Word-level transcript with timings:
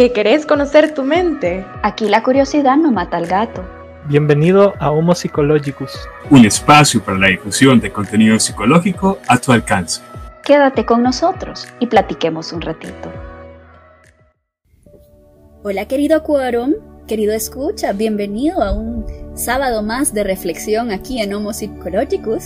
¿Que 0.00 0.12
querés 0.12 0.46
conocer 0.46 0.94
tu 0.94 1.02
mente? 1.02 1.62
Aquí 1.82 2.08
la 2.08 2.22
curiosidad 2.22 2.78
no 2.78 2.90
mata 2.90 3.18
al 3.18 3.26
gato. 3.26 3.62
Bienvenido 4.06 4.72
a 4.78 4.90
Homo 4.90 5.14
Psychologicus, 5.14 5.92
un 6.30 6.46
espacio 6.46 7.04
para 7.04 7.18
la 7.18 7.26
difusión 7.26 7.80
de 7.80 7.92
contenido 7.92 8.38
psicológico 8.38 9.18
a 9.28 9.36
tu 9.36 9.52
alcance. 9.52 10.00
Quédate 10.42 10.86
con 10.86 11.02
nosotros 11.02 11.68
y 11.80 11.86
platiquemos 11.86 12.50
un 12.54 12.62
ratito. 12.62 13.12
Hola 15.64 15.86
querido 15.86 16.22
quórum, 16.22 16.76
querido 17.06 17.34
escucha, 17.34 17.92
bienvenido 17.92 18.62
a 18.62 18.72
un 18.72 19.04
sábado 19.34 19.82
más 19.82 20.14
de 20.14 20.24
reflexión 20.24 20.92
aquí 20.92 21.20
en 21.20 21.34
Homo 21.34 21.52
Psychologicus. 21.52 22.44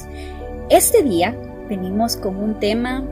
Este 0.71 1.05
día 1.05 1.36
venimos 1.68 2.16
con 2.16 2.34
un 2.34 2.59
tema 2.59 3.05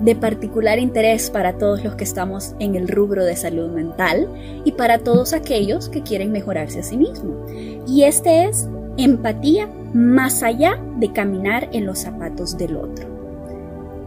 de 0.00 0.14
particular 0.14 0.78
interés 0.78 1.30
para 1.30 1.58
todos 1.58 1.82
los 1.82 1.94
que 1.94 2.04
estamos 2.04 2.54
en 2.58 2.76
el 2.76 2.88
rubro 2.88 3.24
de 3.24 3.36
salud 3.36 3.70
mental 3.70 4.28
y 4.64 4.72
para 4.72 4.98
todos 4.98 5.32
aquellos 5.32 5.88
que 5.88 6.02
quieren 6.02 6.32
mejorarse 6.32 6.80
a 6.80 6.82
sí 6.82 6.96
mismos. 6.96 7.50
Y 7.86 8.04
este 8.04 8.44
es 8.44 8.68
empatía 8.96 9.68
más 9.94 10.42
allá 10.42 10.78
de 10.96 11.12
caminar 11.12 11.68
en 11.72 11.86
los 11.86 12.00
zapatos 12.00 12.56
del 12.58 12.76
otro. 12.76 13.08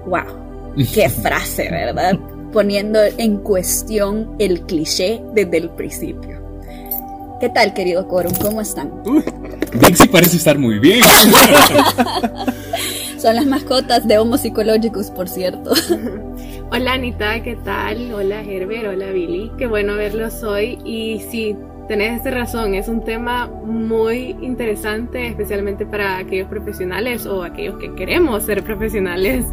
¡Wow! 0.05 0.75
¡Qué 0.93 1.09
frase, 1.21 1.69
verdad! 1.69 2.17
Poniendo 2.52 2.99
en 3.17 3.38
cuestión 3.38 4.35
el 4.39 4.61
cliché 4.61 5.21
desde 5.33 5.58
el 5.58 5.69
principio. 5.69 6.41
¿Qué 7.39 7.49
tal, 7.49 7.73
querido 7.73 8.08
Corum? 8.08 8.33
¿Cómo 8.35 8.61
están? 8.61 8.91
Dixie 9.73 10.08
parece 10.08 10.38
estar 10.38 10.59
muy 10.59 10.77
bien. 10.77 10.99
Son 13.21 13.35
las 13.35 13.45
mascotas 13.45 14.07
de 14.07 14.17
Homo 14.17 14.35
Psychologicus, 14.35 15.11
por 15.11 15.30
cierto. 15.30 15.73
Hola 16.71 16.93
Anita, 16.93 17.44
¿qué 17.44 17.55
tal? 17.55 18.11
Hola 18.11 18.41
Herbert, 18.41 18.88
hola 18.88 19.11
Billy. 19.11 19.52
Qué 19.59 19.67
bueno 19.67 19.95
verlos 19.95 20.41
hoy. 20.41 20.80
Y 20.84 21.20
sí, 21.30 21.55
tenés 21.88 22.23
razón, 22.23 22.73
es 22.73 22.88
un 22.88 23.03
tema 23.03 23.45
muy 23.45 24.36
interesante, 24.42 25.27
especialmente 25.27 25.86
para 25.86 26.17
aquellos 26.17 26.47
profesionales 26.47 27.27
o 27.27 27.44
aquellos 27.44 27.77
que 27.77 27.94
queremos 27.94 28.42
ser 28.42 28.64
profesionales 28.64 29.45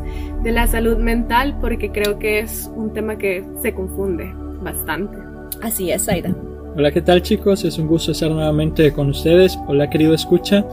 de 0.42 0.50
la 0.50 0.66
salud 0.66 0.96
mental, 0.96 1.58
porque 1.60 1.92
creo 1.92 2.18
que 2.18 2.38
es 2.38 2.70
un 2.74 2.94
tema 2.94 3.18
que 3.18 3.44
se 3.60 3.74
confunde 3.74 4.32
bastante. 4.62 5.18
Así 5.60 5.90
es, 5.90 6.08
Aida. 6.08 6.34
Hola, 6.74 6.90
¿qué 6.90 7.02
tal 7.02 7.20
chicos? 7.20 7.64
Es 7.64 7.78
un 7.78 7.86
gusto 7.86 8.12
estar 8.12 8.30
nuevamente 8.30 8.94
con 8.94 9.10
ustedes. 9.10 9.58
Hola, 9.66 9.90
querido 9.90 10.14
escucha. 10.14 10.64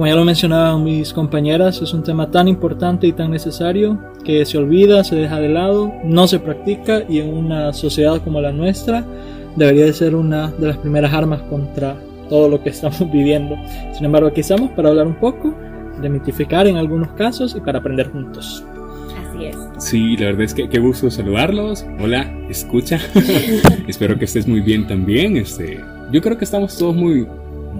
Como 0.00 0.08
ya 0.08 0.16
lo 0.16 0.24
mencionaban 0.24 0.82
mis 0.82 1.12
compañeras, 1.12 1.82
es 1.82 1.92
un 1.92 2.02
tema 2.02 2.30
tan 2.30 2.48
importante 2.48 3.06
y 3.06 3.12
tan 3.12 3.30
necesario 3.30 4.00
que 4.24 4.46
se 4.46 4.56
olvida, 4.56 5.04
se 5.04 5.14
deja 5.14 5.38
de 5.38 5.50
lado, 5.50 5.92
no 6.04 6.26
se 6.26 6.38
practica 6.38 7.02
y 7.06 7.18
en 7.18 7.34
una 7.34 7.74
sociedad 7.74 8.22
como 8.24 8.40
la 8.40 8.50
nuestra 8.50 9.04
debería 9.56 9.84
de 9.84 9.92
ser 9.92 10.14
una 10.14 10.52
de 10.52 10.68
las 10.68 10.78
primeras 10.78 11.12
armas 11.12 11.42
contra 11.42 11.96
todo 12.30 12.48
lo 12.48 12.62
que 12.62 12.70
estamos 12.70 12.98
viviendo. 13.12 13.56
Sin 13.92 14.06
embargo, 14.06 14.28
aquí 14.28 14.40
estamos 14.40 14.70
para 14.70 14.88
hablar 14.88 15.06
un 15.06 15.16
poco, 15.16 15.54
demitificar 16.00 16.66
en 16.66 16.78
algunos 16.78 17.12
casos 17.12 17.54
y 17.54 17.60
para 17.60 17.80
aprender 17.80 18.10
juntos. 18.10 18.64
Así 19.28 19.44
es. 19.44 19.56
Sí, 19.76 20.16
la 20.16 20.28
verdad 20.28 20.44
es 20.44 20.54
que 20.54 20.70
qué 20.70 20.78
gusto 20.78 21.10
saludarlos. 21.10 21.84
Hola, 22.02 22.22
escucha. 22.48 22.98
Espero 23.86 24.18
que 24.18 24.24
estés 24.24 24.48
muy 24.48 24.60
bien 24.60 24.86
también. 24.86 25.36
Este, 25.36 25.78
yo 26.10 26.22
creo 26.22 26.38
que 26.38 26.46
estamos 26.46 26.78
todos 26.78 26.96
muy 26.96 27.26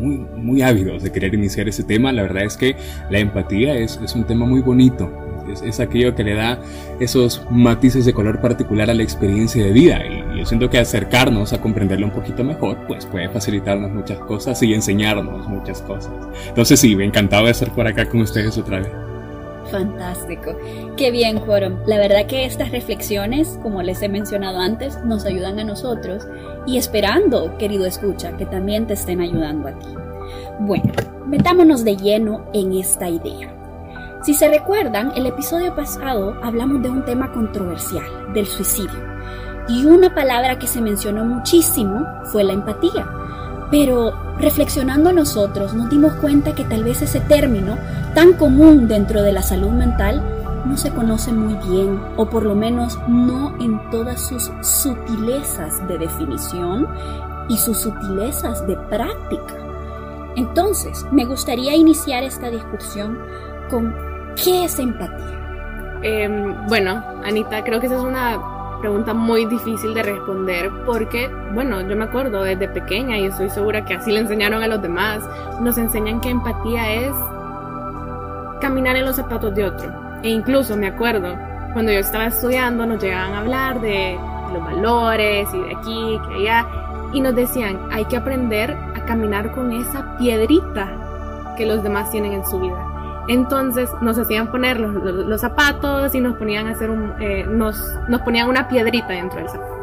muy, 0.00 0.16
muy 0.36 0.62
ávidos 0.62 1.02
de 1.02 1.12
querer 1.12 1.34
iniciar 1.34 1.68
ese 1.68 1.84
tema. 1.84 2.12
La 2.12 2.22
verdad 2.22 2.44
es 2.44 2.56
que 2.56 2.76
la 3.10 3.18
empatía 3.18 3.74
es, 3.74 4.00
es 4.02 4.14
un 4.14 4.24
tema 4.24 4.46
muy 4.46 4.60
bonito. 4.60 5.10
Es, 5.50 5.62
es, 5.62 5.80
aquello 5.80 6.14
que 6.14 6.22
le 6.22 6.34
da 6.34 6.60
esos 7.00 7.44
matices 7.50 8.04
de 8.04 8.12
color 8.12 8.40
particular 8.40 8.88
a 8.88 8.94
la 8.94 9.02
experiencia 9.02 9.64
de 9.64 9.72
vida. 9.72 10.00
Y 10.06 10.38
yo 10.38 10.46
siento 10.46 10.70
que 10.70 10.78
acercarnos 10.78 11.52
a 11.52 11.60
comprenderlo 11.60 12.06
un 12.06 12.12
poquito 12.12 12.44
mejor, 12.44 12.86
pues 12.86 13.06
puede 13.06 13.28
facilitarnos 13.28 13.90
muchas 13.90 14.18
cosas 14.20 14.62
y 14.62 14.72
enseñarnos 14.72 15.48
muchas 15.48 15.82
cosas. 15.82 16.12
Entonces 16.48 16.78
sí, 16.78 16.94
me 16.94 17.04
encantaba 17.04 17.46
de 17.46 17.52
estar 17.52 17.74
por 17.74 17.86
acá 17.86 18.08
con 18.08 18.20
ustedes 18.20 18.56
otra 18.58 18.80
vez. 18.80 19.09
Fantástico. 19.70 20.56
Qué 20.96 21.10
bien, 21.10 21.38
Quorum. 21.38 21.78
La 21.86 21.98
verdad 21.98 22.26
que 22.26 22.44
estas 22.44 22.70
reflexiones, 22.70 23.58
como 23.62 23.82
les 23.82 24.02
he 24.02 24.08
mencionado 24.08 24.58
antes, 24.58 25.02
nos 25.04 25.24
ayudan 25.24 25.58
a 25.58 25.64
nosotros 25.64 26.26
y 26.66 26.76
esperando, 26.76 27.56
querido 27.58 27.86
escucha, 27.86 28.36
que 28.36 28.46
también 28.46 28.86
te 28.86 28.94
estén 28.94 29.20
ayudando 29.20 29.68
a 29.68 29.78
ti. 29.78 29.88
Bueno, 30.60 30.92
metámonos 31.26 31.84
de 31.84 31.96
lleno 31.96 32.46
en 32.52 32.72
esta 32.72 33.08
idea. 33.08 33.56
Si 34.22 34.34
se 34.34 34.48
recuerdan, 34.48 35.12
el 35.16 35.26
episodio 35.26 35.74
pasado 35.74 36.36
hablamos 36.42 36.82
de 36.82 36.90
un 36.90 37.04
tema 37.04 37.32
controversial, 37.32 38.04
del 38.34 38.46
suicidio. 38.46 39.08
Y 39.68 39.86
una 39.86 40.14
palabra 40.14 40.58
que 40.58 40.66
se 40.66 40.80
mencionó 40.80 41.24
muchísimo 41.24 42.04
fue 42.24 42.44
la 42.44 42.52
empatía. 42.52 43.08
Pero 43.70 44.12
reflexionando 44.38 45.12
nosotros 45.12 45.74
nos 45.74 45.90
dimos 45.90 46.14
cuenta 46.14 46.54
que 46.54 46.64
tal 46.64 46.84
vez 46.84 47.02
ese 47.02 47.20
término, 47.20 47.76
tan 48.14 48.32
común 48.32 48.88
dentro 48.88 49.22
de 49.22 49.32
la 49.32 49.42
salud 49.42 49.70
mental, 49.70 50.22
no 50.64 50.76
se 50.76 50.90
conoce 50.90 51.32
muy 51.32 51.54
bien, 51.68 52.00
o 52.16 52.28
por 52.28 52.44
lo 52.44 52.54
menos 52.54 52.98
no 53.08 53.54
en 53.60 53.80
todas 53.90 54.20
sus 54.20 54.50
sutilezas 54.62 55.86
de 55.88 55.98
definición 55.98 56.88
y 57.48 57.56
sus 57.56 57.78
sutilezas 57.78 58.66
de 58.66 58.76
práctica. 58.76 59.54
Entonces, 60.36 61.06
me 61.10 61.24
gustaría 61.24 61.74
iniciar 61.74 62.22
esta 62.22 62.50
discusión 62.50 63.18
con 63.68 63.94
¿qué 64.42 64.64
es 64.64 64.78
empatía? 64.78 65.98
Eh, 66.02 66.56
bueno, 66.68 67.02
Anita, 67.24 67.62
creo 67.64 67.80
que 67.80 67.86
esa 67.86 67.96
es 67.96 68.02
una 68.02 68.59
pregunta 68.80 69.14
muy 69.14 69.46
difícil 69.46 69.94
de 69.94 70.02
responder 70.02 70.70
porque, 70.84 71.30
bueno, 71.54 71.80
yo 71.82 71.96
me 71.96 72.04
acuerdo 72.04 72.42
desde 72.42 72.68
pequeña 72.68 73.18
y 73.18 73.26
estoy 73.26 73.50
segura 73.50 73.84
que 73.84 73.94
así 73.94 74.10
le 74.10 74.20
enseñaron 74.20 74.62
a 74.62 74.68
los 74.68 74.82
demás, 74.82 75.22
nos 75.60 75.78
enseñan 75.78 76.20
que 76.20 76.30
empatía 76.30 76.92
es 76.92 77.14
caminar 78.60 78.96
en 78.96 79.04
los 79.04 79.16
zapatos 79.16 79.54
de 79.54 79.64
otro. 79.64 79.90
E 80.22 80.28
incluso 80.28 80.76
me 80.76 80.88
acuerdo, 80.88 81.34
cuando 81.72 81.92
yo 81.92 81.98
estaba 81.98 82.26
estudiando 82.26 82.86
nos 82.86 83.02
llegaban 83.02 83.34
a 83.34 83.38
hablar 83.40 83.80
de 83.80 84.18
los 84.52 84.64
valores 84.64 85.48
y 85.54 85.60
de 85.60 85.74
aquí, 85.76 86.20
que 86.28 86.34
allá, 86.34 86.66
y 87.12 87.20
nos 87.20 87.34
decían, 87.34 87.78
hay 87.90 88.04
que 88.06 88.16
aprender 88.16 88.76
a 88.94 89.04
caminar 89.04 89.52
con 89.52 89.72
esa 89.72 90.16
piedrita 90.18 90.88
que 91.56 91.66
los 91.66 91.82
demás 91.82 92.10
tienen 92.10 92.32
en 92.32 92.46
su 92.46 92.60
vida. 92.60 92.89
Entonces 93.28 93.90
nos 94.00 94.18
hacían 94.18 94.50
poner 94.50 94.80
los, 94.80 94.94
los, 94.94 95.26
los 95.26 95.40
zapatos 95.40 96.14
y 96.14 96.20
nos 96.20 96.36
ponían 96.36 96.66
a 96.66 96.70
hacer 96.70 96.90
un, 96.90 97.14
eh, 97.20 97.44
nos, 97.46 97.78
nos 98.08 98.20
ponían 98.22 98.48
una 98.48 98.68
piedrita 98.68 99.08
dentro 99.08 99.38
del 99.38 99.48
zapato. 99.48 99.80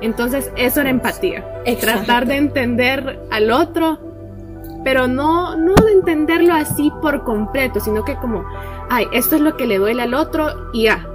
Entonces 0.00 0.52
eso 0.56 0.80
era 0.80 0.90
empatía. 0.90 1.44
Exacto. 1.64 2.04
Tratar 2.04 2.26
de 2.26 2.36
entender 2.36 3.20
al 3.30 3.50
otro, 3.50 3.98
pero 4.84 5.08
no, 5.08 5.56
no 5.56 5.74
de 5.74 5.92
entenderlo 5.92 6.54
así 6.54 6.92
por 7.02 7.24
completo, 7.24 7.80
sino 7.80 8.04
que 8.04 8.14
como, 8.16 8.44
ay, 8.90 9.06
esto 9.12 9.36
es 9.36 9.42
lo 9.42 9.56
que 9.56 9.66
le 9.66 9.78
duele 9.78 10.02
al 10.02 10.14
otro 10.14 10.70
y 10.72 10.84
ya. 10.84 11.06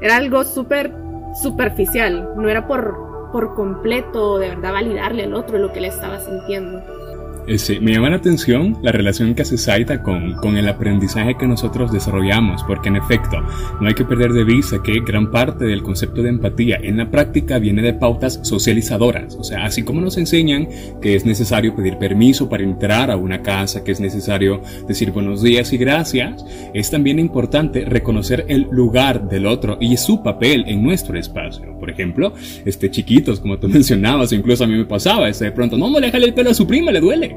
Era 0.00 0.16
algo 0.16 0.44
súper 0.44 0.92
superficial, 1.40 2.30
no 2.36 2.48
era 2.48 2.66
por, 2.66 3.30
por 3.32 3.54
completo 3.54 4.38
de 4.38 4.50
verdad 4.50 4.72
validarle 4.72 5.24
al 5.24 5.34
otro 5.34 5.58
lo 5.58 5.72
que 5.72 5.80
le 5.80 5.88
estaba 5.88 6.18
sintiendo. 6.18 6.82
Este, 7.46 7.80
me 7.80 7.92
llama 7.92 8.10
la 8.10 8.16
atención 8.16 8.78
la 8.82 8.92
relación 8.92 9.34
que 9.34 9.42
hace 9.42 9.58
Saita 9.58 10.02
con, 10.02 10.34
con 10.34 10.56
el 10.56 10.68
aprendizaje 10.68 11.36
que 11.36 11.46
nosotros 11.46 11.92
desarrollamos, 11.92 12.62
porque 12.64 12.88
en 12.88 12.96
efecto, 12.96 13.38
no 13.80 13.88
hay 13.88 13.94
que 13.94 14.04
perder 14.04 14.32
de 14.32 14.44
vista 14.44 14.82
que 14.82 15.00
gran 15.00 15.30
parte 15.30 15.64
del 15.64 15.82
concepto 15.82 16.22
de 16.22 16.28
empatía 16.28 16.78
en 16.80 16.98
la 16.98 17.10
práctica 17.10 17.58
viene 17.58 17.82
de 17.82 17.94
pautas 17.94 18.40
socializadoras, 18.42 19.34
o 19.36 19.44
sea, 19.44 19.64
así 19.64 19.82
como 19.82 20.00
nos 20.00 20.18
enseñan 20.18 20.68
que 21.00 21.16
es 21.16 21.24
necesario 21.24 21.74
pedir 21.74 21.98
permiso 21.98 22.48
para 22.48 22.62
entrar 22.62 23.10
a 23.10 23.16
una 23.16 23.42
casa, 23.42 23.82
que 23.82 23.92
es 23.92 24.00
necesario 24.00 24.62
decir 24.86 25.10
buenos 25.10 25.42
días 25.42 25.72
y 25.72 25.78
gracias, 25.78 26.44
es 26.74 26.90
también 26.90 27.18
importante 27.18 27.84
reconocer 27.84 28.44
el 28.48 28.68
lugar 28.70 29.28
del 29.28 29.46
otro 29.46 29.78
y 29.80 29.96
su 29.96 30.22
papel 30.22 30.64
en 30.68 30.82
nuestro 30.82 31.18
espacio. 31.18 31.78
Por 31.78 31.90
ejemplo, 31.90 32.32
este 32.64 32.90
chiquitos, 32.90 33.40
como 33.40 33.58
tú 33.58 33.68
mencionabas, 33.72 34.32
incluso 34.32 34.64
a 34.64 34.66
mí 34.66 34.76
me 34.76 34.84
pasaba, 34.84 35.28
este, 35.28 35.46
de 35.46 35.52
pronto, 35.52 35.76
no, 35.76 35.90
no 35.90 35.98
le 35.98 36.10
jale 36.10 36.26
el 36.26 36.34
pelo 36.34 36.50
a 36.50 36.54
su 36.54 36.66
prima, 36.66 36.92
le 36.92 37.00
duele. 37.00 37.31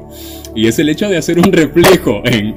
Y 0.54 0.66
es 0.68 0.78
el 0.78 0.88
hecho 0.88 1.08
de 1.08 1.18
hacer 1.18 1.38
un 1.38 1.52
reflejo 1.52 2.22
en, 2.24 2.56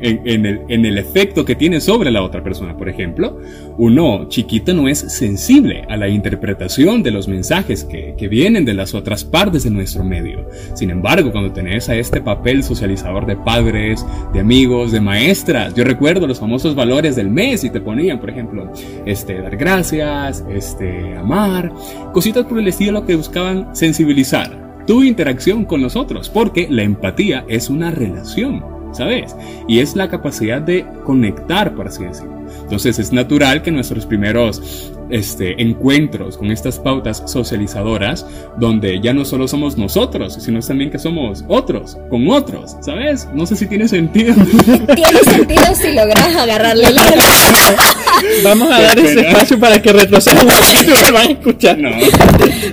el, 0.86 0.98
efecto 0.98 1.44
que 1.44 1.56
tiene 1.56 1.82
sobre 1.82 2.12
la 2.12 2.24
otra 2.24 2.42
persona. 2.42 2.78
Por 2.78 2.88
ejemplo, 2.88 3.40
uno 3.78 4.30
chiquito 4.30 4.74
no 4.74 4.88
es 4.88 5.00
sensible 5.00 5.84
a 5.90 5.98
la 5.98 6.08
interpretación 6.08 7.04
de 7.04 7.12
los 7.12 7.28
mensajes 7.28 7.84
que, 7.84 8.16
que 8.18 8.28
vienen 8.30 8.64
de 8.64 8.74
las 8.74 8.94
otras 8.94 9.26
partes 9.26 9.64
de 9.64 9.72
nuestro 9.72 10.06
medio. 10.06 10.48
Sin 10.76 10.92
embargo, 10.92 11.32
cuando 11.32 11.52
tenés 11.52 11.90
a 11.90 11.96
este 11.96 12.22
papel 12.22 12.64
socializador 12.64 13.26
de 13.26 13.36
padres, 13.36 14.06
de 14.34 14.40
amigos, 14.40 14.94
de 14.94 15.02
maestras, 15.02 15.76
yo 15.76 15.84
recuerdo 15.84 16.26
los 16.26 16.40
famosos 16.40 16.76
valores 16.76 17.18
del 17.18 17.30
mes 17.30 17.66
y 17.66 17.70
te 17.70 17.82
ponían, 17.82 18.20
por 18.20 18.30
ejemplo, 18.30 18.72
este, 19.06 19.42
dar 19.42 19.58
gracias, 19.58 20.44
este, 20.50 21.16
amar, 21.18 21.74
cositas 22.14 22.46
por 22.46 22.60
el 22.60 22.68
estilo 22.68 23.06
que 23.06 23.16
buscaban 23.16 23.76
sensibilizar 23.76 24.69
tu 24.90 25.04
interacción 25.04 25.66
con 25.66 25.84
los 25.84 25.96
otros, 25.96 26.30
porque 26.32 26.68
la 26.68 26.82
empatía 26.82 27.46
es 27.48 27.70
una 27.70 27.92
relación. 27.92 28.79
¿Sabes? 28.92 29.36
Y 29.68 29.80
es 29.80 29.96
la 29.96 30.10
capacidad 30.10 30.62
de 30.62 30.86
conectar, 31.04 31.74
por 31.76 31.88
así 31.88 32.04
decirlo. 32.04 32.40
Entonces 32.62 33.00
es 33.00 33.12
natural 33.12 33.62
que 33.62 33.72
nuestros 33.72 34.06
primeros 34.06 34.92
este, 35.10 35.62
encuentros 35.62 36.38
con 36.38 36.52
estas 36.52 36.78
pautas 36.78 37.24
socializadoras, 37.26 38.26
donde 38.58 39.00
ya 39.02 39.14
no 39.14 39.26
solo 39.26 39.48
somos 39.48 39.78
nosotros, 39.78 40.38
sino 40.40 40.60
también 40.60 40.92
que 40.92 41.00
somos 41.00 41.44
otros, 41.48 41.98
con 42.10 42.28
otros, 42.30 42.76
¿sabes? 42.82 43.28
No 43.34 43.46
sé 43.46 43.56
si 43.56 43.66
tiene 43.66 43.88
sentido. 43.88 44.36
Tiene 44.96 45.20
sentido 45.24 45.64
si 45.76 45.94
logras 45.94 46.36
agarrarle 46.36 46.92
la 46.92 47.04
Vamos 48.44 48.72
a 48.72 48.82
dar 48.82 49.00
ese 49.00 49.22
espacio 49.22 49.60
para 49.60 49.82
que 49.82 49.94
retrocedan 49.94 50.46
un 50.46 50.54
poquito 50.54 50.92
y 50.92 51.12
van 51.12 51.28
a 51.28 51.32
escuchar. 51.32 51.78
No. 51.78 51.90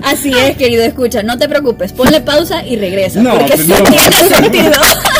Así 0.03 0.33
es, 0.33 0.57
querido, 0.57 0.83
escucha, 0.83 1.23
no 1.23 1.39
te 1.39 1.49
preocupes, 1.49 1.93
ponle 1.93 2.21
pausa 2.21 2.67
y 2.67 2.77
regresa. 2.77 3.23
No, 3.23 3.35
porque 3.35 3.55
pues 3.55 3.67
sí 3.67 3.73
no. 3.73 3.83
tiene 3.85 4.17
sentido. 4.29 4.73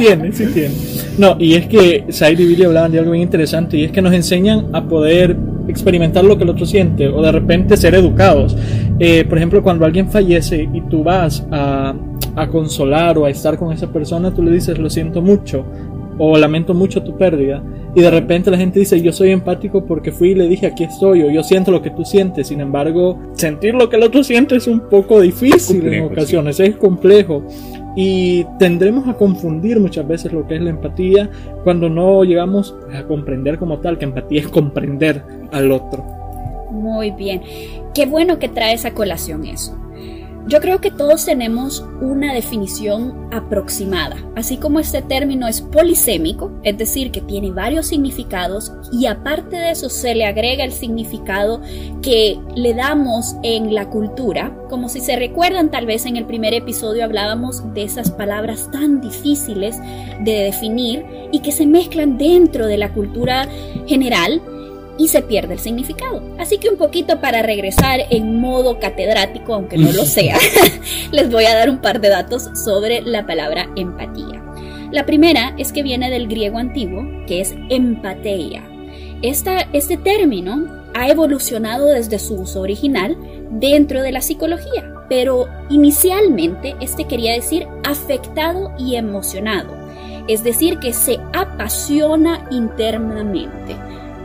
Tiene, 0.00 0.32
sí 0.32 0.46
tiene. 0.46 0.74
No, 1.18 1.36
y 1.38 1.54
es 1.54 1.66
que 1.66 2.04
Said 2.08 2.38
y 2.38 2.46
Billy 2.46 2.64
hablaban 2.64 2.92
de 2.92 2.98
algo 2.98 3.12
bien 3.12 3.22
interesante 3.22 3.76
y 3.76 3.84
es 3.84 3.92
que 3.92 4.02
nos 4.02 4.12
enseñan 4.12 4.66
a 4.72 4.84
poder 4.88 5.36
experimentar 5.68 6.24
lo 6.24 6.36
que 6.36 6.44
el 6.44 6.50
otro 6.50 6.66
siente 6.66 7.08
o 7.08 7.22
de 7.22 7.32
repente 7.32 7.76
ser 7.76 7.94
educados. 7.94 8.56
Eh, 8.98 9.24
por 9.28 9.38
ejemplo, 9.38 9.62
cuando 9.62 9.84
alguien 9.84 10.10
fallece 10.10 10.68
y 10.72 10.80
tú 10.82 11.04
vas 11.04 11.46
a, 11.50 11.94
a 12.36 12.48
consolar 12.48 13.18
o 13.18 13.26
a 13.26 13.30
estar 13.30 13.58
con 13.58 13.72
esa 13.72 13.92
persona, 13.92 14.32
tú 14.32 14.42
le 14.42 14.50
dices 14.50 14.78
lo 14.78 14.90
siento 14.90 15.22
mucho 15.22 15.64
o 16.22 16.36
lamento 16.36 16.74
mucho 16.74 17.02
tu 17.02 17.16
pérdida 17.16 17.62
y 17.94 18.02
de 18.02 18.10
repente 18.10 18.50
la 18.50 18.58
gente 18.58 18.78
dice 18.78 19.00
yo 19.00 19.10
soy 19.10 19.30
empático 19.30 19.86
porque 19.86 20.12
fui 20.12 20.32
y 20.32 20.34
le 20.34 20.48
dije 20.48 20.66
aquí 20.66 20.84
estoy 20.84 21.22
o 21.22 21.30
yo 21.30 21.42
siento 21.42 21.70
lo 21.70 21.80
que 21.80 21.88
tú 21.90 22.04
sientes 22.04 22.48
sin 22.48 22.60
embargo 22.60 23.18
sentir 23.32 23.74
lo 23.74 23.88
que 23.88 23.96
el 23.96 24.02
otro 24.02 24.22
siente 24.22 24.56
es 24.56 24.66
un 24.66 24.80
poco 24.80 25.18
difícil 25.18 25.86
en 25.88 26.04
ocasiones 26.04 26.60
es 26.60 26.76
complejo 26.76 27.42
y 27.96 28.44
tendremos 28.58 29.08
a 29.08 29.14
confundir 29.14 29.80
muchas 29.80 30.06
veces 30.06 30.32
lo 30.32 30.46
que 30.46 30.56
es 30.56 30.62
la 30.62 30.70
empatía 30.70 31.30
cuando 31.64 31.88
no 31.88 32.24
llegamos 32.24 32.74
a 32.94 33.02
comprender 33.04 33.58
como 33.58 33.78
tal 33.78 33.98
que 33.98 34.04
empatía 34.04 34.40
es 34.40 34.48
comprender 34.48 35.24
al 35.52 35.72
otro 35.72 36.04
Muy 36.70 37.10
bien. 37.10 37.42
Qué 37.94 38.06
bueno 38.06 38.38
que 38.38 38.48
traes 38.48 38.84
a 38.84 38.94
colación 38.94 39.44
eso. 39.44 39.79
Yo 40.46 40.60
creo 40.60 40.80
que 40.80 40.90
todos 40.90 41.26
tenemos 41.26 41.84
una 42.00 42.32
definición 42.32 43.28
aproximada, 43.30 44.16
así 44.34 44.56
como 44.56 44.80
este 44.80 45.02
término 45.02 45.46
es 45.46 45.60
polisémico, 45.60 46.50
es 46.62 46.76
decir, 46.76 47.10
que 47.12 47.20
tiene 47.20 47.52
varios 47.52 47.86
significados 47.86 48.72
y 48.90 49.06
aparte 49.06 49.56
de 49.56 49.70
eso 49.70 49.88
se 49.88 50.14
le 50.14 50.24
agrega 50.24 50.64
el 50.64 50.72
significado 50.72 51.60
que 52.02 52.38
le 52.56 52.74
damos 52.74 53.36
en 53.42 53.74
la 53.74 53.90
cultura, 53.90 54.56
como 54.68 54.88
si 54.88 55.00
se 55.00 55.16
recuerdan 55.16 55.70
tal 55.70 55.86
vez 55.86 56.06
en 56.06 56.16
el 56.16 56.26
primer 56.26 56.54
episodio 56.54 57.04
hablábamos 57.04 57.62
de 57.74 57.82
esas 57.82 58.10
palabras 58.10 58.70
tan 58.72 59.00
difíciles 59.00 59.78
de 60.20 60.32
definir 60.32 61.04
y 61.32 61.40
que 61.40 61.52
se 61.52 61.66
mezclan 61.66 62.18
dentro 62.18 62.66
de 62.66 62.78
la 62.78 62.92
cultura 62.92 63.46
general 63.86 64.40
y 65.00 65.08
se 65.08 65.22
pierde 65.22 65.54
el 65.54 65.60
significado. 65.60 66.22
Así 66.38 66.58
que 66.58 66.68
un 66.68 66.76
poquito 66.76 67.20
para 67.22 67.40
regresar 67.40 68.00
en 68.10 68.38
modo 68.38 68.78
catedrático, 68.78 69.54
aunque 69.54 69.78
no 69.78 69.90
lo 69.92 70.04
sea, 70.04 70.36
les 71.10 71.30
voy 71.30 71.46
a 71.46 71.56
dar 71.56 71.70
un 71.70 71.78
par 71.78 72.02
de 72.02 72.10
datos 72.10 72.50
sobre 72.54 73.00
la 73.00 73.26
palabra 73.26 73.70
empatía. 73.76 74.44
La 74.92 75.06
primera 75.06 75.54
es 75.56 75.72
que 75.72 75.82
viene 75.82 76.10
del 76.10 76.28
griego 76.28 76.58
antiguo, 76.58 77.02
que 77.26 77.40
es 77.40 77.54
empateia. 77.70 78.62
Esta, 79.22 79.68
este 79.72 79.96
término 79.96 80.66
ha 80.92 81.08
evolucionado 81.08 81.86
desde 81.86 82.18
su 82.18 82.34
uso 82.34 82.60
original 82.60 83.16
dentro 83.52 84.02
de 84.02 84.12
la 84.12 84.20
psicología, 84.20 84.92
pero 85.08 85.48
inicialmente 85.70 86.76
este 86.80 87.04
quería 87.04 87.32
decir 87.32 87.66
afectado 87.84 88.72
y 88.78 88.96
emocionado, 88.96 89.74
es 90.28 90.44
decir, 90.44 90.78
que 90.78 90.92
se 90.92 91.18
apasiona 91.32 92.46
internamente. 92.50 93.76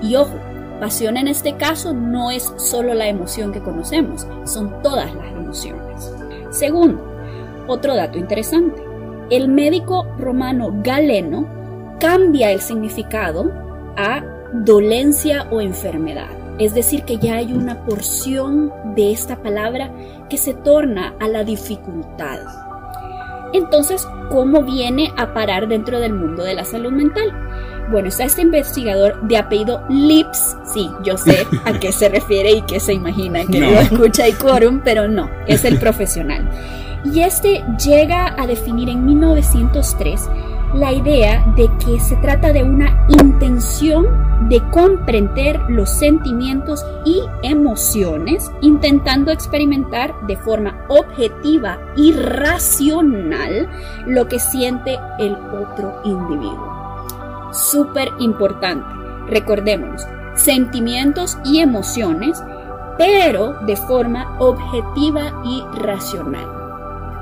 Y 0.01 0.15
ojo, 0.15 0.33
pasión 0.79 1.17
en 1.17 1.27
este 1.27 1.55
caso 1.55 1.93
no 1.93 2.31
es 2.31 2.53
solo 2.57 2.93
la 2.93 3.07
emoción 3.07 3.51
que 3.51 3.61
conocemos, 3.61 4.27
son 4.45 4.81
todas 4.81 5.13
las 5.13 5.27
emociones. 5.31 6.11
Segundo, 6.51 7.03
otro 7.67 7.95
dato 7.95 8.17
interesante, 8.17 8.81
el 9.29 9.47
médico 9.47 10.05
romano 10.17 10.71
Galeno 10.83 11.47
cambia 11.99 12.51
el 12.51 12.61
significado 12.61 13.51
a 13.97 14.23
dolencia 14.53 15.47
o 15.51 15.61
enfermedad. 15.61 16.29
Es 16.59 16.73
decir, 16.73 17.03
que 17.03 17.17
ya 17.17 17.35
hay 17.35 17.51
una 17.51 17.83
porción 17.85 18.71
de 18.95 19.11
esta 19.11 19.35
palabra 19.41 19.91
que 20.29 20.37
se 20.37 20.53
torna 20.53 21.15
a 21.19 21.27
la 21.27 21.43
dificultad. 21.43 22.64
Entonces, 23.55 24.05
¿cómo 24.29 24.63
viene 24.63 25.13
a 25.15 25.33
parar 25.33 25.67
dentro 25.69 25.99
del 25.99 26.13
mundo 26.13 26.43
de 26.43 26.55
la 26.55 26.65
salud 26.65 26.91
mental? 26.91 27.31
Bueno, 27.89 28.09
está 28.09 28.25
este 28.25 28.41
investigador 28.41 29.21
de 29.27 29.37
apellido 29.37 29.81
Lips. 29.89 30.57
Sí, 30.73 30.89
yo 31.03 31.15
sé 31.17 31.47
a 31.65 31.73
qué 31.79 31.91
se 31.93 32.09
refiere 32.09 32.51
y 32.51 32.61
qué 32.63 32.79
se 32.81 32.93
imagina 32.93 33.45
que 33.45 33.59
No. 33.59 33.71
lo 33.71 33.79
escucha 33.79 34.27
y 34.27 34.33
quórum, 34.33 34.81
pero 34.83 35.07
no, 35.07 35.29
es 35.47 35.63
el 35.63 35.79
profesional. 35.79 36.49
Y 37.05 37.21
este 37.21 37.63
llega 37.83 38.35
a 38.37 38.45
definir 38.45 38.89
en 38.89 39.05
1903 39.05 40.27
la 40.75 40.91
idea 40.91 41.45
de 41.55 41.69
que 41.77 41.99
se 41.99 42.17
trata 42.17 42.51
de 42.51 42.63
una 42.63 43.07
intención 43.07 44.05
de 44.49 44.61
comprender 44.71 45.59
los 45.69 45.89
sentimientos 45.89 46.85
y 47.05 47.21
emociones, 47.43 48.51
intentando 48.61 49.31
experimentar 49.31 50.13
de 50.27 50.35
forma 50.35 50.85
objetiva 50.89 51.79
y 51.95 52.11
racional 52.11 53.69
lo 54.05 54.27
que 54.27 54.39
siente 54.39 54.99
el 55.17 55.33
otro 55.33 56.01
individuo. 56.03 57.53
Súper 57.53 58.09
importante, 58.19 58.85
recordémonos, 59.29 60.05
sentimientos 60.35 61.37
y 61.45 61.59
emociones, 61.59 62.43
pero 62.97 63.53
de 63.65 63.77
forma 63.77 64.35
objetiva 64.39 65.41
y 65.45 65.63
racional. 65.79 66.47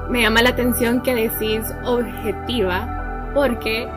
Me 0.10 0.22
llama 0.24 0.42
la 0.42 0.50
atención 0.50 1.02
que 1.02 1.16
decís 1.16 1.64
objetiva 1.86 3.03
porque 3.34 3.88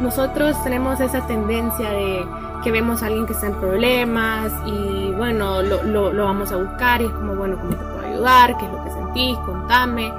nosotros 0.00 0.62
tenemos 0.64 1.00
esa 1.00 1.26
tendencia 1.26 1.90
de 1.90 2.24
que 2.62 2.72
vemos 2.72 3.02
a 3.02 3.06
alguien 3.06 3.26
que 3.26 3.32
está 3.32 3.46
en 3.46 3.54
problemas 3.54 4.52
y 4.66 5.12
bueno, 5.12 5.62
lo, 5.62 5.82
lo, 5.82 6.12
lo 6.12 6.24
vamos 6.24 6.50
a 6.52 6.56
buscar 6.56 7.00
y 7.00 7.06
es 7.06 7.12
como, 7.12 7.34
bueno, 7.34 7.56
¿cómo 7.58 7.70
te 7.70 7.84
puedo 7.84 8.00
ayudar? 8.00 8.56
¿Qué 8.58 8.64
es 8.64 8.72
lo 8.72 8.84
que 8.84 8.90
sentís? 8.90 9.38
Contame. 9.38 10.12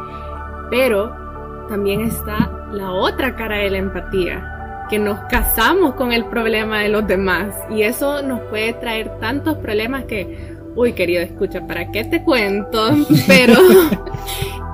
Pero 0.69 1.15
también 1.69 2.01
está 2.01 2.49
la 2.71 2.91
otra 2.91 3.35
cara 3.35 3.57
de 3.57 3.69
la 3.69 3.77
empatía, 3.77 4.85
que 4.89 4.99
nos 4.99 5.19
casamos 5.29 5.95
con 5.95 6.11
el 6.11 6.25
problema 6.25 6.79
de 6.79 6.89
los 6.89 7.07
demás 7.07 7.55
y 7.69 7.83
eso 7.83 8.21
nos 8.21 8.39
puede 8.41 8.73
traer 8.73 9.19
tantos 9.19 9.57
problemas 9.57 10.05
que, 10.05 10.55
uy, 10.75 10.93
querido, 10.93 11.21
escucha, 11.21 11.65
¿para 11.65 11.91
qué 11.91 12.03
te 12.03 12.23
cuento? 12.23 12.89
Pero 13.27 13.53